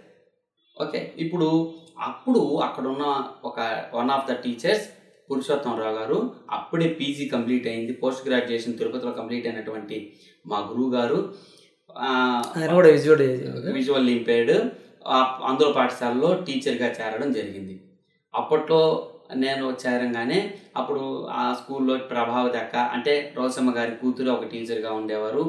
ఓకే 0.83 1.15
ఇప్పుడు 1.19 1.75
అప్పుడు 2.07 2.41
అక్కడ 2.67 2.85
ఉన్న 2.87 3.05
ఒక 3.45 3.61
one 3.95 4.11
of 4.17 4.29
the 4.31 4.35
teachers 4.45 4.87
Purushottamarao 5.31 5.95
గారు 5.97 6.19
అప్పుడే 6.51 6.87
పీజీ 6.99 7.25
కంప్లీట్ 7.29 7.67
అయింది. 7.67 7.93
పోస్ట్ 7.93 8.23
గ్రాడ్యుయేషన్ 8.29 8.79
తిరుపతిలో 8.79 9.13
కంప్లీట్ 9.13 9.47
అయినటువంటి 9.47 9.99
మా 10.47 10.59
గురువు 10.71 10.91
గారు 10.97 11.19
విజువల్ 13.77 14.11
ఇంపేర్డ్ 14.17 14.55
అందులో 15.49 15.71
పాఠశాలలో 15.73 16.31
టీచర్గా 16.47 16.89
చేరడం 16.99 17.29
జరిగింది. 17.33 17.75
అప్పట్లో 18.35 18.81
నేను 19.45 19.67
చేరంగానే 19.83 20.39
అప్పుడు 20.77 21.03
ఆ 21.41 21.45
స్కూల్లో 21.61 21.95
ప్రభావతి 22.13 22.59
అక్క 22.59 22.77
అంటే 22.97 23.15
రోసమ్మ 23.37 23.71
గారి 23.79 23.93
కూతురు 24.03 24.31
ఒక 24.31 24.47
టీచర్గా 24.53 24.93
ఉండేవారు. 24.93 25.45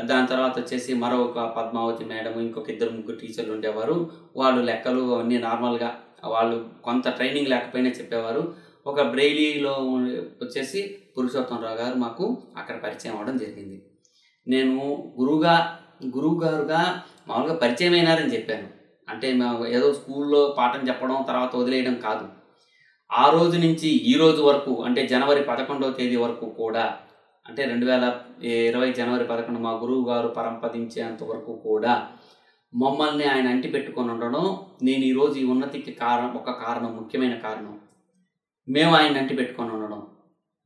దాని 0.00 0.26
తర్వాత 0.26 0.58
వచ్చేసి 0.58 0.94
మరొక 0.94 1.38
పద్మావతి 1.38 2.04
మేడం 2.04 2.40
ఇంకొక 2.40 2.70
ఇద్దరు 2.70 2.90
ముగ్గురు 2.90 3.16
టీచర్లు 3.16 3.52
ఉండేవారు. 3.52 4.10
వాళ్ళు 4.36 4.62
లెక్కలు 4.62 5.18
అన్నీ 5.18 5.38
నార్మల్గా 5.38 5.98
వాళ్ళు 6.24 6.68
కొంత 6.84 7.08
ట్రైనింగ్ 7.08 7.46
లేకపోయినా 7.46 7.90
చెప్పేవారు. 7.90 8.54
ఒక 8.86 9.02
బ్రెయిలీలో 9.02 9.72
వచ్చేసి 10.42 10.98
పురుషోత్తమరావు 11.18 11.76
గారు 11.76 11.94
మాకు 11.94 12.42
అక్కడ 12.56 12.76
పరిచయం 12.76 13.16
అవ్వడం 13.16 13.36
జరిగింది. 13.36 13.82
నేను 14.48 14.74
గురువుగా 15.20 15.78
గురువు 16.16 16.40
గారుగా 16.40 17.02
మామూలుగా 17.28 17.56
పరిచయం 17.56 17.92
అయినారని 17.92 18.34
చెప్పాను. 18.34 18.68
అంటే 19.08 19.38
ఏదో 19.68 19.92
స్కూల్లో 19.92 20.54
పాఠం 20.58 20.88
చెప్పడం 20.88 21.24
తర్వాత 21.28 21.56
వదిలేయడం 21.56 21.94
కాదు. 21.94 22.28
ఆ 23.12 23.30
రోజు 23.30 23.58
నుంచి 23.58 23.88
ఈ 23.88 24.14
రోజు 24.16 24.42
వరకు 24.42 24.82
అంటే 24.82 25.06
జనవరి 25.06 25.42
పదకొండవ 25.42 25.90
తేదీ 25.90 26.16
వరకు 26.16 26.46
కూడా 26.50 26.96
అంటే 27.46 27.62
రెండు 27.64 27.86
వేల 27.86 28.04
ఇరవై 28.66 28.88
జనవరి 28.92 29.24
పదకొండు 29.24 29.58
మా 29.58 29.72
గురువు 29.72 30.04
గారు 30.10 30.28
పరంపదించేంత 30.28 31.22
వరకు 31.22 31.52
కూడా 31.64 31.94
మమ్మల్ని 32.72 33.24
ఆయన 33.24 33.46
అంటి 33.48 33.68
పెట్టుకొని 33.68 34.10
ఉండడం 34.10 34.44
నేను 34.82 35.02
ఈరోజు 35.02 35.36
ఈ 35.38 35.44
ఉన్నతికి 35.44 35.92
కారణం 35.94 36.32
ఒక 36.36 36.50
కారణం 36.64 36.90
ముఖ్యమైన 36.96 37.34
కారణం. 37.36 37.74
మేము 38.68 38.92
ఆయన 38.94 39.16
అంటి 39.18 39.34
పెట్టుకొని 39.36 39.70
ఉండడం. 39.70 40.00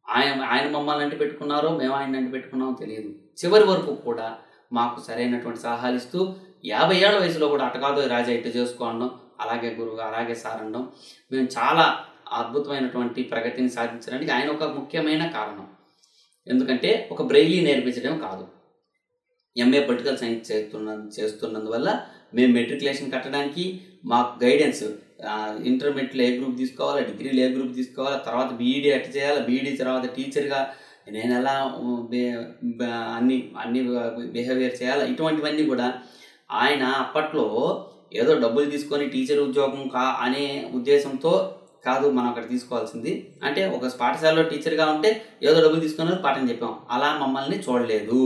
ఆయన 0.07 0.43
ఆయన 0.53 0.67
మమ్మల్ని 0.77 1.05
అంటి 1.05 1.17
పెట్టుకున్నారో 1.17 1.71
మేము 1.79 1.95
ఆయన 1.95 2.17
అంటి 2.17 2.33
పెట్టుకున్నామో 2.33 2.75
తెలియదు. 2.83 3.11
చివరి 3.41 3.65
వరకు 3.65 3.95
కూడా 4.09 4.27
మాకు 4.73 5.01
సరైనటువంటి 5.01 5.61
సలహాలు 5.61 5.97
ఇస్తూ 5.97 6.21
యాభై 6.65 6.99
ఏళ్ళ 7.07 7.17
వయసులో 7.19 7.49
కూడా 7.49 7.65
అటకాదు 7.65 8.01
రాజా 8.07 8.33
ఇట్టు 8.33 8.53
చేసుకోవడం 8.59 9.11
అలాగే 9.41 9.71
గురువు 9.79 10.01
అలాగే 10.01 10.35
సార్ 10.35 10.61
అనడం 10.63 10.85
మేము 11.33 11.49
చాలా 11.57 11.87
అద్భుతమైనటువంటి 12.33 13.23
ప్రగతిని 13.23 13.73
సాధించడానికి 13.77 14.31
ఆయన 14.31 14.49
ఒక 14.51 14.65
ముఖ్యమైన 14.79 15.25
కారణం. 15.31 15.67
ఎందుకంటే 16.47 16.91
ఒక 17.11 17.23
బ్రెయిలీ 17.23 17.59
నేర్పించడం 17.61 18.15
కాదు. 18.19 18.45
ఎంఏ 19.57 19.81
పొలిటికల్ 19.81 20.19
సైన్స్ 20.19 20.51
చేస్తున్న 20.53 20.89
చేస్తున్నందువల్ల 21.17 21.89
మేము 22.35 22.53
మెట్రికులేషన్ 22.53 23.13
కట్టడానికి 23.13 23.65
మాకు 24.05 24.45
గైడెన్స్ 24.45 24.85
ఇంటర్మీడియట్లో 25.65 26.23
ఏ 26.25 26.31
గ్రూప్ 26.39 26.59
తీసుకోవాలా 26.59 27.01
డిగ్రీలో 27.01 27.41
ఏ 27.43 27.49
గ్రూప్ 27.55 27.73
తీసుకోవాలా 27.77 28.19
తర్వాత 28.27 28.51
బీఈడీ 28.53 28.89
ఎట్ 28.89 29.09
చేయాలా 29.17 29.41
బీఈడీ 29.41 29.73
తర్వాత 29.77 30.07
టీచర్గా 30.17 30.61
నేను 31.09 31.33
ఎలా 31.35 31.55
అన్ని 33.17 33.37
అన్ని 33.57 33.81
బిహేవియర్ 34.33 34.79
చేయాలా 34.83 35.05
ఇటువంటివన్నీ 35.05 35.65
కూడా 35.67 35.87
ఆయన 36.55 36.83
అప్పట్లో 37.05 37.47
ఏదో 38.13 38.33
డబ్బులు 38.35 38.67
తీసుకొని 38.71 39.07
టీచర్ 39.09 39.41
ఉద్యోగం 39.41 39.89
కా 39.89 40.05
అనే 40.21 40.45
ఉద్దేశంతో 40.75 41.33
కాదు 41.87 42.07
మనం 42.17 42.29
అక్కడ 42.29 42.47
తీసుకోవాల్సింది. 42.49 43.13
అంటే 43.43 43.63
ఒక 43.77 43.91
పాఠశాలలో 44.01 44.45
టీచర్గా 44.51 44.87
ఉంటే 44.95 45.11
ఏదో 45.43 45.59
డబ్బులు 45.65 45.85
తీసుకున్నారు 45.87 46.21
పాఠం 46.23 46.45
చెప్పాం. 46.51 46.75
అలా 46.91 47.09
మమ్మల్ని 47.23 47.59
చూడలేదు. 47.67 48.23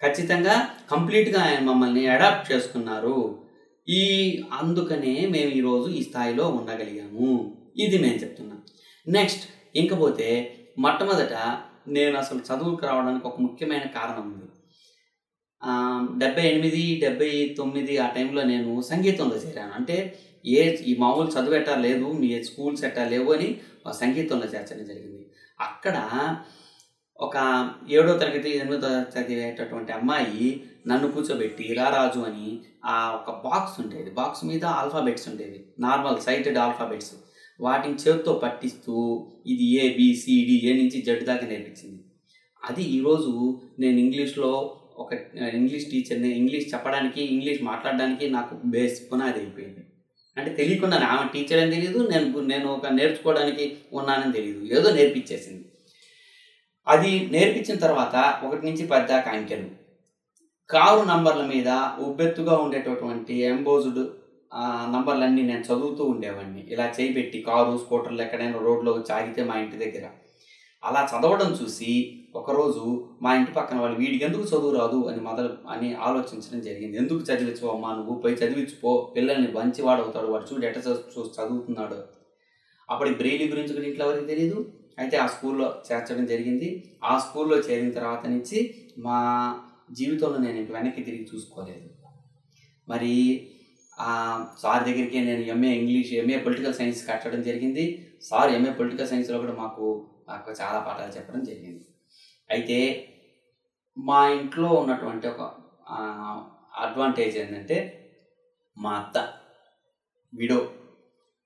ఖచ్చితంగా 0.00 0.54
కంప్లీట్గా 0.92 1.40
ఆయన 1.42 1.60
మమ్మల్ని 1.70 2.04
అడాప్ట్ 2.14 2.46
చేసుకున్నారు. 2.52 3.18
ఈ 3.88 4.02
అందుకనే 4.60 5.14
మేము 5.34 5.50
ఈరోజు 5.58 5.88
ఈ 5.98 6.02
స్థాయిలో 6.02 6.44
ఉండగలిగాము. 6.58 7.28
ఇది 7.76 7.96
నేను 7.98 8.18
చెప్తున్నాను 8.22 8.62
నెక్స్ట్ 9.06 9.44
ఇంకపోతే 9.76 10.28
మొట్టమొదట 10.78 11.36
నేను 11.88 12.14
అసలు 12.18 12.40
చదువుకు 12.48 12.82
రావడానికి 12.86 13.26
ఒక 13.26 13.38
ముఖ్యమైన 13.40 13.86
కారణం 13.96 14.26
ఉంది. 14.32 14.48
డెబ్బై 16.18 16.44
ఎనిమిది 16.48 16.82
డెబ్బై 17.02 17.30
తొమ్మిది 17.58 17.94
ఆ 17.98 18.06
టైంలో 18.16 18.42
నేను 18.42 18.70
సంగీతంలో 18.82 19.36
చేరాను. 19.36 19.72
అంటే 19.72 19.96
ఏ 20.46 20.76
ఈ 20.76 20.96
మామూలు 20.98 21.30
చదువు 21.30 21.54
ఎట్టా 21.54 21.74
లేదు 21.76 22.04
మీ 22.04 22.42
స్కూల్స్ 22.42 22.84
ఎట్టా 22.84 23.04
లేవు 23.08 23.32
అని 23.32 23.60
సంగీతంలో 23.92 24.46
చేర్చడం 24.46 24.84
జరిగింది. 24.84 25.26
అక్కడ 25.60 25.96
ఒక 27.18 27.36
ఏడో 27.90 28.18
తరగతి 28.18 28.50
ఎనిమిదో 28.50 28.80
తరగతి 28.80 29.12
చదివేటటువంటి 29.18 29.92
అమ్మాయి 29.92 30.62
నన్ను 30.86 31.08
కూర్చోబెట్టి 31.10 31.74
రారాజు 31.74 32.20
అని 32.20 32.60
ఆ 32.84 32.96
ఒక 33.10 33.30
బాక్స్ 33.48 33.80
ఉండేది. 33.80 34.10
బాక్స్ 34.10 34.44
మీద 34.44 34.64
ఆల్ఫాబెట్స్ 34.64 35.28
ఉండేవి. 35.28 35.64
నార్మల్ 35.80 36.18
సైటెడ్ 36.20 36.58
ఆల్ఫాబెట్స్ 36.58 37.12
వాటిని 37.60 37.94
చేతితో 37.94 38.32
పట్టిస్తూ 38.32 39.26
ఇది 39.46 39.64
ఏ 39.64 39.88
బిసిడి 39.88 40.56
ఏ 40.68 40.82
నుంచి 40.82 41.02
జడ్ 41.02 41.24
దాకా 41.24 41.46
నేర్పించింది. 41.46 42.02
అది 42.64 42.82
ఈరోజు 42.82 43.58
నేను 43.78 43.98
ఇంగ్లీష్లో 43.98 44.78
ఒక 44.98 45.12
ఇంగ్లీష్ 45.54 45.86
టీచర్ని 45.90 46.30
ఇంగ్లీష్ 46.38 46.74
చెప్పడానికి 46.74 47.22
ఇంగ్లీష్ 47.22 47.62
మాట్లాడడానికి 47.62 48.30
నాకు 48.30 48.54
బేస్ 48.64 49.12
పునాది 49.12 49.38
అయిపోయింది. 49.40 49.81
అంటే 50.36 50.50
తెలియకుండా 50.54 50.96
ఆమె 50.96 51.28
టీచర్ 51.32 51.62
అని 51.62 51.70
తెలియదు 51.70 52.08
నేను 52.08 52.40
నేను 52.40 52.68
ఒక 52.68 52.86
నేర్చుకోవడానికి 52.86 53.78
ఉన్నానని 53.92 54.32
తెలియదు 54.32 54.64
ఏదో 54.78 54.94
నేర్పించేసింది. 54.94 55.64
అది 56.88 57.28
నేర్పించిన 57.32 57.78
తర్వాత 57.78 58.40
ఒకటి 58.44 58.66
నుంచి 58.66 58.86
పది 58.86 59.06
దాకా 59.06 59.30
అంకెలు. 59.30 59.70
కారు 60.70 61.04
నంబర్ల 61.04 61.42
మీద 61.42 61.68
ఉబ్బెత్తుగా 61.98 62.56
ఉండేటటువంటి 62.56 63.34
ఎంబోజ్డ్ 63.34 64.08
నంబర్లన్నీ 64.92 65.42
నేను 65.42 65.60
చదువుతూ 65.60 66.04
ఉండేవాడిని. 66.04 66.66
ఇలా 66.68 66.94
చేయిబెట్టి 67.00 67.42
కారు 67.42 67.78
స్కూటర్లు 67.84 68.22
ఎక్కడైనా 68.22 68.58
రోడ్లో 68.58 68.92
వచ్చి 68.92 69.12
ఆగితే 69.12 69.44
మా 69.44 69.54
ఇంటి 69.58 69.76
దగ్గర. 69.76 70.08
అలా 70.84 71.08
చదవడం 71.12 71.52
చూసి 71.52 72.21
ఒకరోజు 72.34 73.08
మా 73.22 73.34
ఇంటి 73.34 73.52
పక్కన 73.52 73.78
వాళ్ళు 73.78 73.98
వీడికి 73.98 74.24
ఎందుకు 74.24 74.42
చదువు 74.42 74.76
రాదు? 74.76 75.08
అని 75.08 75.20
మొదలు 75.20 75.50
అని 75.68 75.94
ఆలోచించడం 75.94 76.60
జరిగింది. 76.60 76.96
ఎందుకు 76.96 77.18
చదివించు 77.18 77.68
అమ్మా 77.68 77.94
నువ్వు? 77.94 78.14
పోయి 78.14 78.34
చదివించుకో 78.34 79.12
పిల్లల్ని 79.16 79.52
మంచివాడు 79.52 80.02
అవుతాడు 80.02 80.26
వాడు 80.26 80.54
చూడు 80.54 80.66
ఎట్ట 80.66 80.78
చదువు- 80.78 80.96
చూ- 80.96 81.46
చదువుతున్నాడు. 81.46 81.96
అప్పటికి 82.90 83.16
బ్రెయిలీ 83.16 83.48
గురించి 83.48 83.74
కూడా 83.74 83.86
ఇంట్లో 83.86 84.06
ఎవరికి 84.06 84.26
తెలియదు 84.26 84.72
అయితే 84.98 85.16
ఆ 85.16 85.26
స్కూల్లో 85.26 85.74
చేర్చడం 85.92 86.26
జరిగింది. 86.26 86.96
ఆ 87.04 87.18
స్కూల్లో 87.18 87.58
చేరిన 87.58 87.90
తర్వాత 87.90 88.26
నుంచి 88.26 88.74
మా 88.98 89.54
జీవితంలో 89.92 90.38
నేను 90.38 90.72
వెనక్కి 90.72 91.02
తిరిగి 91.02 91.28
చూసుకోలేదు. 91.34 91.88
మరి 92.88 93.46
సార్ 94.58 94.84
దగ్గరికి 94.84 95.20
నేను 95.20 95.40
MA 95.40 95.74
English 95.74 96.12
MA 96.12 96.38
political 96.38 96.74
science 96.74 97.08
కట్టడం 97.08 97.42
జరిగింది. 97.42 98.12
సార్ 98.22 98.52
ఎంఏ 98.52 98.70
పొలిటికల్ 98.70 99.08
సైన్స్లో 99.08 99.38
కూడా 99.38 99.52
మాకు 99.52 100.06
నాకు 100.28 100.50
చాలా 100.50 100.78
పాఠాలు 100.78 101.16
చెప్పడం 101.16 101.44
జరిగింది. 101.44 101.84
అయితే 102.52 102.78
మా 103.96 104.18
ఇంట్లో 104.36 104.68
ఉన్నటువంటి 104.80 105.26
ఒక 105.32 105.40
అడ్వాంటేజ్ 106.84 107.34
ఏంటంటే 107.42 107.78
మా 108.76 108.92
అత్త 109.00 109.18
విడో. 110.32 110.60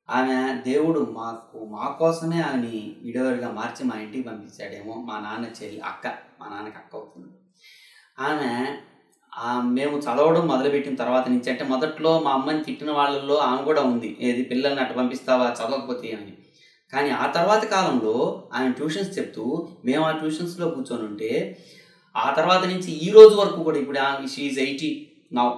ఆమె 0.08 0.36
దేవుడు 0.68 1.00
మాకు 1.18 1.58
మా 1.74 1.86
కోసమే 2.00 2.38
ఆమెని 2.48 2.76
విడవరిగా 3.04 3.48
మార్చి 3.58 3.82
మా 3.88 3.94
ఇంటికి 4.04 4.24
పంపించాడేమో 4.28 4.94
మా 5.08 5.16
నాన్న 5.20 5.46
చెల్లి 5.58 5.80
అక్క 5.90 6.06
మా 6.40 6.46
నాన్నకి 6.52 6.78
అక్క 6.82 6.92
అవుతుంది. 6.96 7.32
ఆమె 8.28 8.52
మేము 9.78 9.96
చదవడం 10.04 10.44
మొదలుపెట్టిన 10.52 10.94
తర్వాత 11.00 11.26
నుంచి 11.28 11.48
అంటే 11.52 11.64
మొదట్లో 11.72 12.12
మా 12.26 12.30
అమ్మని 12.38 12.62
తిట్టిన 12.68 12.90
వాళ్ళల్లో 12.98 13.36
ఆమె 13.48 13.62
కూడా 13.64 13.82
ఉంది. 13.92 14.10
ఏది 14.28 14.42
పిల్లల్ని 14.50 14.80
అటు 14.84 14.94
పంపిస్తావా 15.00 15.48
చదవకపోతే 15.58 16.10
అని. 16.18 16.34
కానీ 16.92 17.10
ఆ 17.10 17.26
తర్వాత 17.26 17.64
కాలంలో 17.64 18.44
ఆయన 18.54 18.70
ట్యూషన్స్ 18.70 19.18
చెప్తూ 19.18 19.68
మేము 19.84 20.04
ఆ 20.04 20.10
ట్యూషన్స్లో 20.10 20.68
కూర్చొని 20.68 21.02
ఉంటే 21.02 21.30
ఆ 22.16 22.34
తర్వాత 22.34 22.64
నుంచి 22.64 22.92
ఈ 22.92 23.10
రోజు 23.10 23.34
వరకు 23.34 23.62
కూడా 23.62 23.78
ఇప్పుడు 23.78 23.98
ఆమె 23.98 24.28
షీఈ్ 24.28 24.58
ఎయిటీ 24.58 25.08
నౌ. 25.32 25.50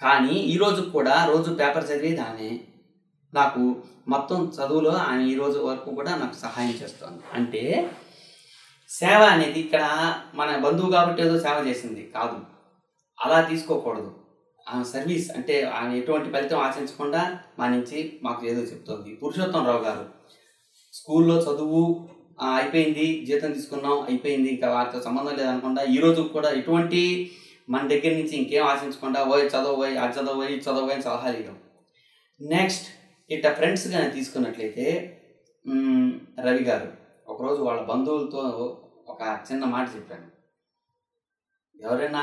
కానీ 0.00 0.34
ఈ 0.34 0.56
రోజు 0.56 0.82
కూడా 0.82 1.24
రోజు 1.24 1.50
పేపర్ 1.54 1.84
చదివేది 1.84 2.20
ఆమె 2.20 2.58
నాకు 3.34 3.62
మొత్తం 4.08 4.52
చదువులో 4.56 4.90
ఆమె 4.90 5.24
ఈ 5.24 5.34
రోజు 5.34 5.58
వరకు 5.58 5.90
కూడా 5.90 6.16
నాకు 6.16 6.34
సహాయం 6.34 6.70
చేస్తుంది 6.82 7.22
అంటే 7.34 7.90
సేవ 8.90 9.22
అనేది 9.22 9.60
ఇక్కడ 9.60 9.82
మన 10.34 10.56
బంధువు 10.56 10.90
కాబట్టి 10.92 11.22
ఏదో 11.22 11.38
సేవ 11.38 11.66
చేసింది 11.68 12.02
కాదు. 12.14 12.38
అలా 13.18 13.40
తీసుకోకూడదు. 13.40 14.10
ఆమె 14.68 14.84
సర్వీస్ 14.84 15.30
అంటే 15.30 15.62
ఆమె 15.64 15.98
ఎటువంటి 15.98 16.30
ఫలితం 16.30 16.60
ఆశించకుండా 16.60 17.40
మా 17.58 17.68
నుంచి 17.68 18.20
మాకు 18.22 18.46
ఏదో 18.46 18.60
చెప్తుంది. 18.60 19.14
పురుషోత్తం 19.14 19.66
రావు 19.66 19.84
గారు 19.84 20.04
స్కూల్లో 20.98 21.36
చదువు 21.42 21.82
అయిపోయింది 22.50 23.06
జీతం 23.26 23.52
తీసుకున్నాం 23.52 23.96
అయిపోయింది 24.02 24.48
ఇంకా 24.48 24.68
వాటితో 24.70 24.98
సంబంధం 25.02 25.34
లేదనకుండా 25.36 25.82
ఈ 25.88 25.96
రోజు 25.98 26.20
కూడా 26.32 26.50
ఎటువంటి 26.52 27.00
మన 27.68 27.82
దగ్గర 27.88 28.12
నుంచి 28.12 28.34
ఇంకేం 28.36 28.64
ఆశించకుండా 28.66 29.20
ఓయ్ 29.30 29.46
చదవబోయ్ 29.46 29.96
అది 29.96 30.14
చదవబోయ్ 30.14 30.52
ఇది 30.52 30.62
చదవబోయ్ 30.62 31.02
సలహాలు 31.02 31.36
ఇవ్వడం 31.36 31.56
నెక్స్ట్ 32.40 32.86
ఇట్లా 33.30 33.50
ఫ్రెండ్స్ 33.54 33.86
కానీ 33.88 34.08
తీసుకున్నట్లయితే 34.10 34.86
రవి 36.46 36.62
గారు 36.62 36.88
ఒకరోజు 37.28 37.60
వాళ్ళ 37.62 37.80
బంధువులతో 37.82 38.42
ఒక 39.08 39.22
చిన్న 39.48 39.64
మాట 39.66 39.86
చెప్పాను 39.96 40.28
ఎవరైనా 41.76 42.22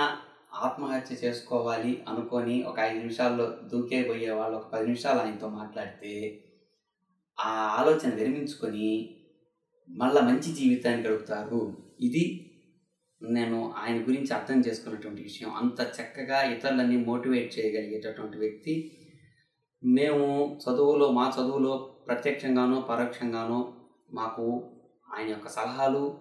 ఆత్మహత్య 0.62 1.16
చేసుకోవాలి 1.24 1.92
అనుకొని 2.08 2.56
ఒక 2.64 2.78
ఐదు 2.80 2.98
నిమిషాల్లో 2.98 3.46
దూకే 3.72 4.00
పోయే 4.04 4.32
వాళ్ళు 4.32 4.56
ఒక 4.58 4.68
పది 4.72 4.86
నిమిషాలు 4.86 5.20
ఆయనతో 5.20 5.48
మాట్లాడితే 5.52 6.12
ఆ 7.38 7.52
ఆలోచన 7.80 8.10
విరమించుకొని 8.16 9.16
మళ్ళా 9.90 10.22
మంచి 10.22 10.54
జీవితాన్ని 10.54 11.08
గడుపుతారు. 11.08 11.78
ఇది 12.00 12.24
నేను 13.24 13.74
ఆయన 13.78 13.98
గురించి 14.02 14.34
అర్థం 14.34 14.60
చేసుకున్నటువంటి 14.60 15.22
విషయం. 15.22 15.50
అంత 15.50 15.80
చక్కగా 15.98 16.44
ఇతరులని 16.44 16.98
మోటివేట్ 16.98 17.60
చేయగలిగేటటువంటి 17.60 18.38
వ్యక్తి 18.38 18.92
మేము 19.84 20.58
చదువులో 20.64 21.12
మా 21.12 21.34
చదువులో 21.40 21.74
ప్రత్యక్షంగానో 22.08 22.82
పరోక్షంగానో 22.82 23.74
మాకు 24.14 24.46
ఆయన 25.14 25.30
యొక్క 25.30 25.48
సలహాలు 25.48 26.18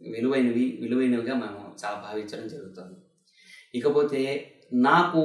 విలువైనవి 0.00 0.78
విలువైనవిగా 0.80 1.34
మేము 1.34 1.60
చాలా 1.84 2.02
భావించడం 2.06 2.48
జరుగుతుంది. 2.48 2.96
ఇకపోతే 3.74 4.52
నాకు 4.72 5.22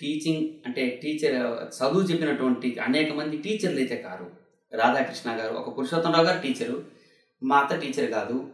టీచింగ్ 0.00 0.48
అంటే 0.66 1.00
టీచర్ 1.02 1.36
చదువు 1.78 2.02
చెప్పినటువంటి 2.02 2.78
అనేక 2.78 3.12
మంది 3.12 3.36
టీచర్లు 3.36 3.78
అయితే 3.78 3.96
కారు. 3.96 4.41
రాధాకృష్ణ 4.74 5.30
గారు 5.40 5.54
ఒక 5.54 5.78
పురుషోత్తమరావు 5.78 6.26
గారు 6.26 6.40
టీచరు. 6.40 6.84
మా 7.42 7.56
అత్త 7.58 7.74
టీచర్ 7.74 8.10
కాదు 8.10 8.50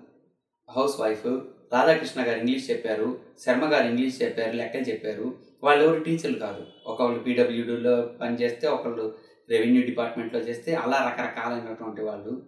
హౌస్ 0.76 1.00
వైఫ్. 1.00 1.26
రాధాకృష్ణ 1.72 2.26
గారు 2.26 2.38
ఇంగ్లీష్ 2.38 2.70
చెప్పారు 2.70 3.20
శర్మ 3.46 3.72
గారు 3.72 3.86
ఇంగ్లీష్ 3.88 4.22
చెప్పారు 4.22 4.56
లెక్క 4.56 4.88
చెప్పారు. 4.88 5.34
వాళ్ళు 5.64 5.84
ఎవరు? 5.84 6.00
టీచర్లు 6.00 6.38
కాదు. 6.38 6.66
ఒకళ్ళు 6.86 7.18
పీడబ్ల్యూడీలో 7.18 8.02
పనిచేస్తే 8.20 8.66
ఒకళ్ళు 8.66 9.14
రెవెన్యూ 9.50 9.82
డిపార్ట్మెంట్లో 9.82 10.40
చేస్తే 10.40 10.74
అలా 10.74 10.98
రకరకాలైనటువంటి 11.08 12.00
వాళ్ళు. 12.00 12.42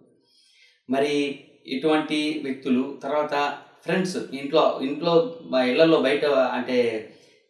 మరి 0.89 1.39
ఇటువంటి 1.67 2.41
వ్యక్తులు 2.43 2.99
తర్వాత 3.03 3.57
ఫ్రెండ్స్ 3.85 4.17
ఇంట్లో 4.17 4.79
ఇంట్లో 4.83 5.35
మా 5.45 5.63
ఇళ్ళలో 5.63 6.01
బయట 6.01 6.25
అంటే 6.25 6.77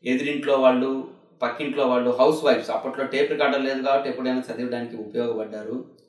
ఎదురింట్లో 0.06 0.56
వాళ్ళు 0.58 1.08
పక్కింట్లో 1.42 1.88
వాళ్ళు 1.88 2.10
హౌస్ 2.10 2.44
వైఫ్స్. 2.44 2.72
అప్పట్లో 2.72 3.06
టేప్ 3.06 3.32
రికార్డర్ 3.32 3.62
లేదు 3.62 3.82
కాబట్టి 3.82 4.10
ఎప్పుడైనా 4.10 4.44
చదివడానికి 4.52 4.96
ఉపయోగపడ్డారు. 4.98 6.02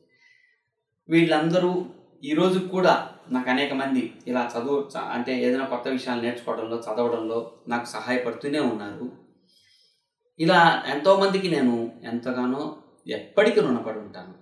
వీళ్ళందరూ 1.12 1.84
ఈ 2.24 2.34
కూడా 2.70 3.08
నాకు 3.30 3.50
అనేక 3.50 3.72
మంది 3.72 4.14
ఇలా 4.26 4.50
చదువు 4.58 4.88
చ- 4.96 5.10
అంటే 5.10 5.44
ఏదైనా 5.44 5.64
కొత్త 5.64 5.88
విషయాలు 5.88 6.22
నేర్చుకోవడంలో 6.22 6.76
చదవడంలో 6.76 7.52
నాకు 7.68 7.84
సహాయపడుతూనే 7.84 8.58
ఉన్నారు. 8.58 9.12
ఇలా 10.40 10.82
ఎంతోమందికి 10.86 11.48
నేను 11.48 11.92
ఎంతగానో 12.04 12.76
ఎప్పటికీ 13.06 13.60
రుణపడి 13.60 13.98
ఉంటాను. 13.98 14.34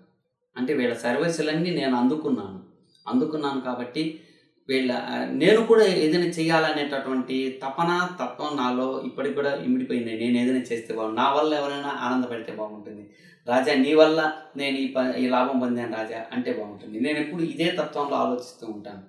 అంటే 0.56 0.74
వీళ్ళ 0.74 0.94
సర్వీసులన్నీ 0.94 1.70
నేను 1.70 1.96
అందుకున్నాను. 1.96 2.62
అందుకున్నాను 3.08 3.60
కాబట్టి 3.60 4.20
వీళ్ళ 4.68 5.02
నేను 5.30 5.66
కూడా 5.66 5.84
ఏదైనా 5.84 6.24
చేయాలనేటటువంటి 6.24 7.60
తపన 7.64 8.08
తత్వం 8.22 8.56
నాలో 8.56 9.02
ఇప్పటికి 9.06 9.34
కూడా 9.34 9.54
ఇమిడిపోయింది. 9.54 10.10
నేను 10.10 10.38
ఏదైనా 10.38 10.58
చేస్తే 10.58 10.94
బాగుంది 10.94 11.16
నా 11.16 11.32
వల్ల 11.32 11.54
ఎవరైనా 11.54 11.88
ఆనందపడితే 11.88 12.52
బాగుంటుంది. 12.52 13.10
రాజా 13.46 13.72
నీ 13.84 13.92
వల్ల 14.00 14.20
నేను 14.56 14.76
ఈ 14.76 14.86
ప 14.94 15.04
ఈ 15.22 15.24
లాభం 15.34 15.56
పొందాను 15.60 15.94
రాజా 15.98 16.18
అంటే 16.34 16.50
బాగుంటుంది. 16.58 16.96
నేను 17.06 17.18
ఎప్పుడు 17.24 17.42
ఇదే 17.52 17.68
తత్వంలో 17.78 18.16
ఆలోచిస్తూ 18.24 18.64
ఉంటాను. 18.74 19.02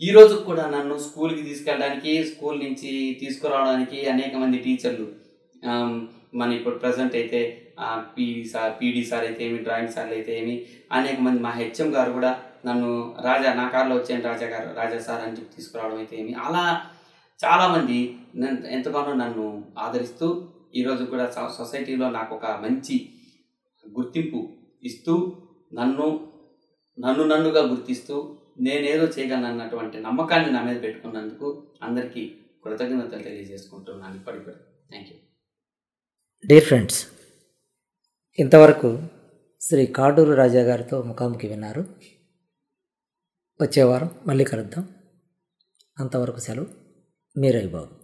ఈ 0.00 0.08
రోజు 0.16 0.34
కూడా 0.46 0.62
నన్ను 0.74 0.94
స్కూల్కి 0.98 1.42
తీసుకెళ్ళడానికి 1.48 2.12
స్కూల్ 2.30 2.56
నుంచి 2.62 2.92
తీసుకురావడానికి 3.20 3.98
అనేక 4.12 4.34
మంది 4.36 4.58
టీచర్లు 4.58 5.06
మన 6.34 6.48
ఇప్పుడు 6.52 6.76
ప్రజెంట్ 6.84 7.14
అయితే 7.20 7.40
పీడీ 8.14 8.42
సార్ 8.52 8.72
పీడీ 8.80 9.02
సార్ 9.10 9.24
అయితే 9.28 9.42
ఏమి 9.48 9.58
డ్రాయింగ్ 9.58 9.94
సార్లు 9.96 10.14
అయితే 10.18 10.32
ఏమి 10.40 10.54
అనేక 10.90 11.18
మంది 11.20 11.40
మా 11.40 11.52
హెచ్ఎం 11.58 11.90
గారు 11.94 12.10
కూడా 12.12 12.30
నన్ను 12.64 12.90
రాజా 13.24 13.50
నా 13.54 13.66
కారులో 13.68 13.94
వచ్చాను 13.96 14.24
రాజా 14.30 14.46
గారు 14.46 14.68
రాజా 14.80 14.98
సార్ 15.06 15.22
అని 15.26 15.36
చెప్పి 15.38 15.56
తీసుకురావడం 15.56 15.98
అయితే 15.98 16.16
ఏమి 16.16 16.34
అలా 16.46 16.64
చాలామంది 17.40 17.98
నన్ను 18.36 18.68
ఎంతగానో 18.68 19.14
నన్ను 19.14 19.46
ఆదరిస్తూ 19.78 20.28
ఈరోజు 20.74 21.04
కూడా 21.04 21.26
సొసైటీలో 21.56 22.08
నాకు 22.10 22.32
ఒక 22.34 22.46
మంచి 22.62 22.96
గుర్తింపు 23.90 24.48
ఇస్తూ 24.82 25.42
నన్ను 25.74 26.32
నన్ను 27.00 27.24
నన్నుగా 27.24 27.70
గుర్తిస్తూ 27.70 28.38
నేనేదో 28.60 29.04
చేయగలను 29.06 29.46
అన్నటువంటి 29.46 30.00
నమ్మకాన్ని 30.00 30.52
నా 30.52 30.62
మీద 30.62 30.82
పెట్టుకున్నందుకు 30.82 31.66
అందరికీ 31.82 32.36
కృతజ్ఞతలు 32.64 33.22
తెలియజేసుకుంటున్నాను 33.22 34.14
ఇప్పటికి. 34.14 34.50
థ్యాంక్ 34.90 35.08
యూ 35.08 35.14
డియర్ 36.46 36.64
ఫ్రెండ్స్ 36.64 37.06
ఇంతవరకు 38.38 39.02
శ్రీ 39.60 39.86
కాడూరు 39.86 40.32
రాజా 40.32 40.62
గారితో 40.62 41.02
ముఖాముఖి 41.02 41.48
విన్నారు. 41.48 41.80
వచ్చే 43.62 43.82
వారం 43.82 44.10
మళ్ళీ 44.26 44.44
కలుద్దాం. 44.44 44.88
అంతవరకు 45.98 46.40
సెలవు. 46.40 46.66
మీరై 47.38 47.66
బాబు 47.66 48.01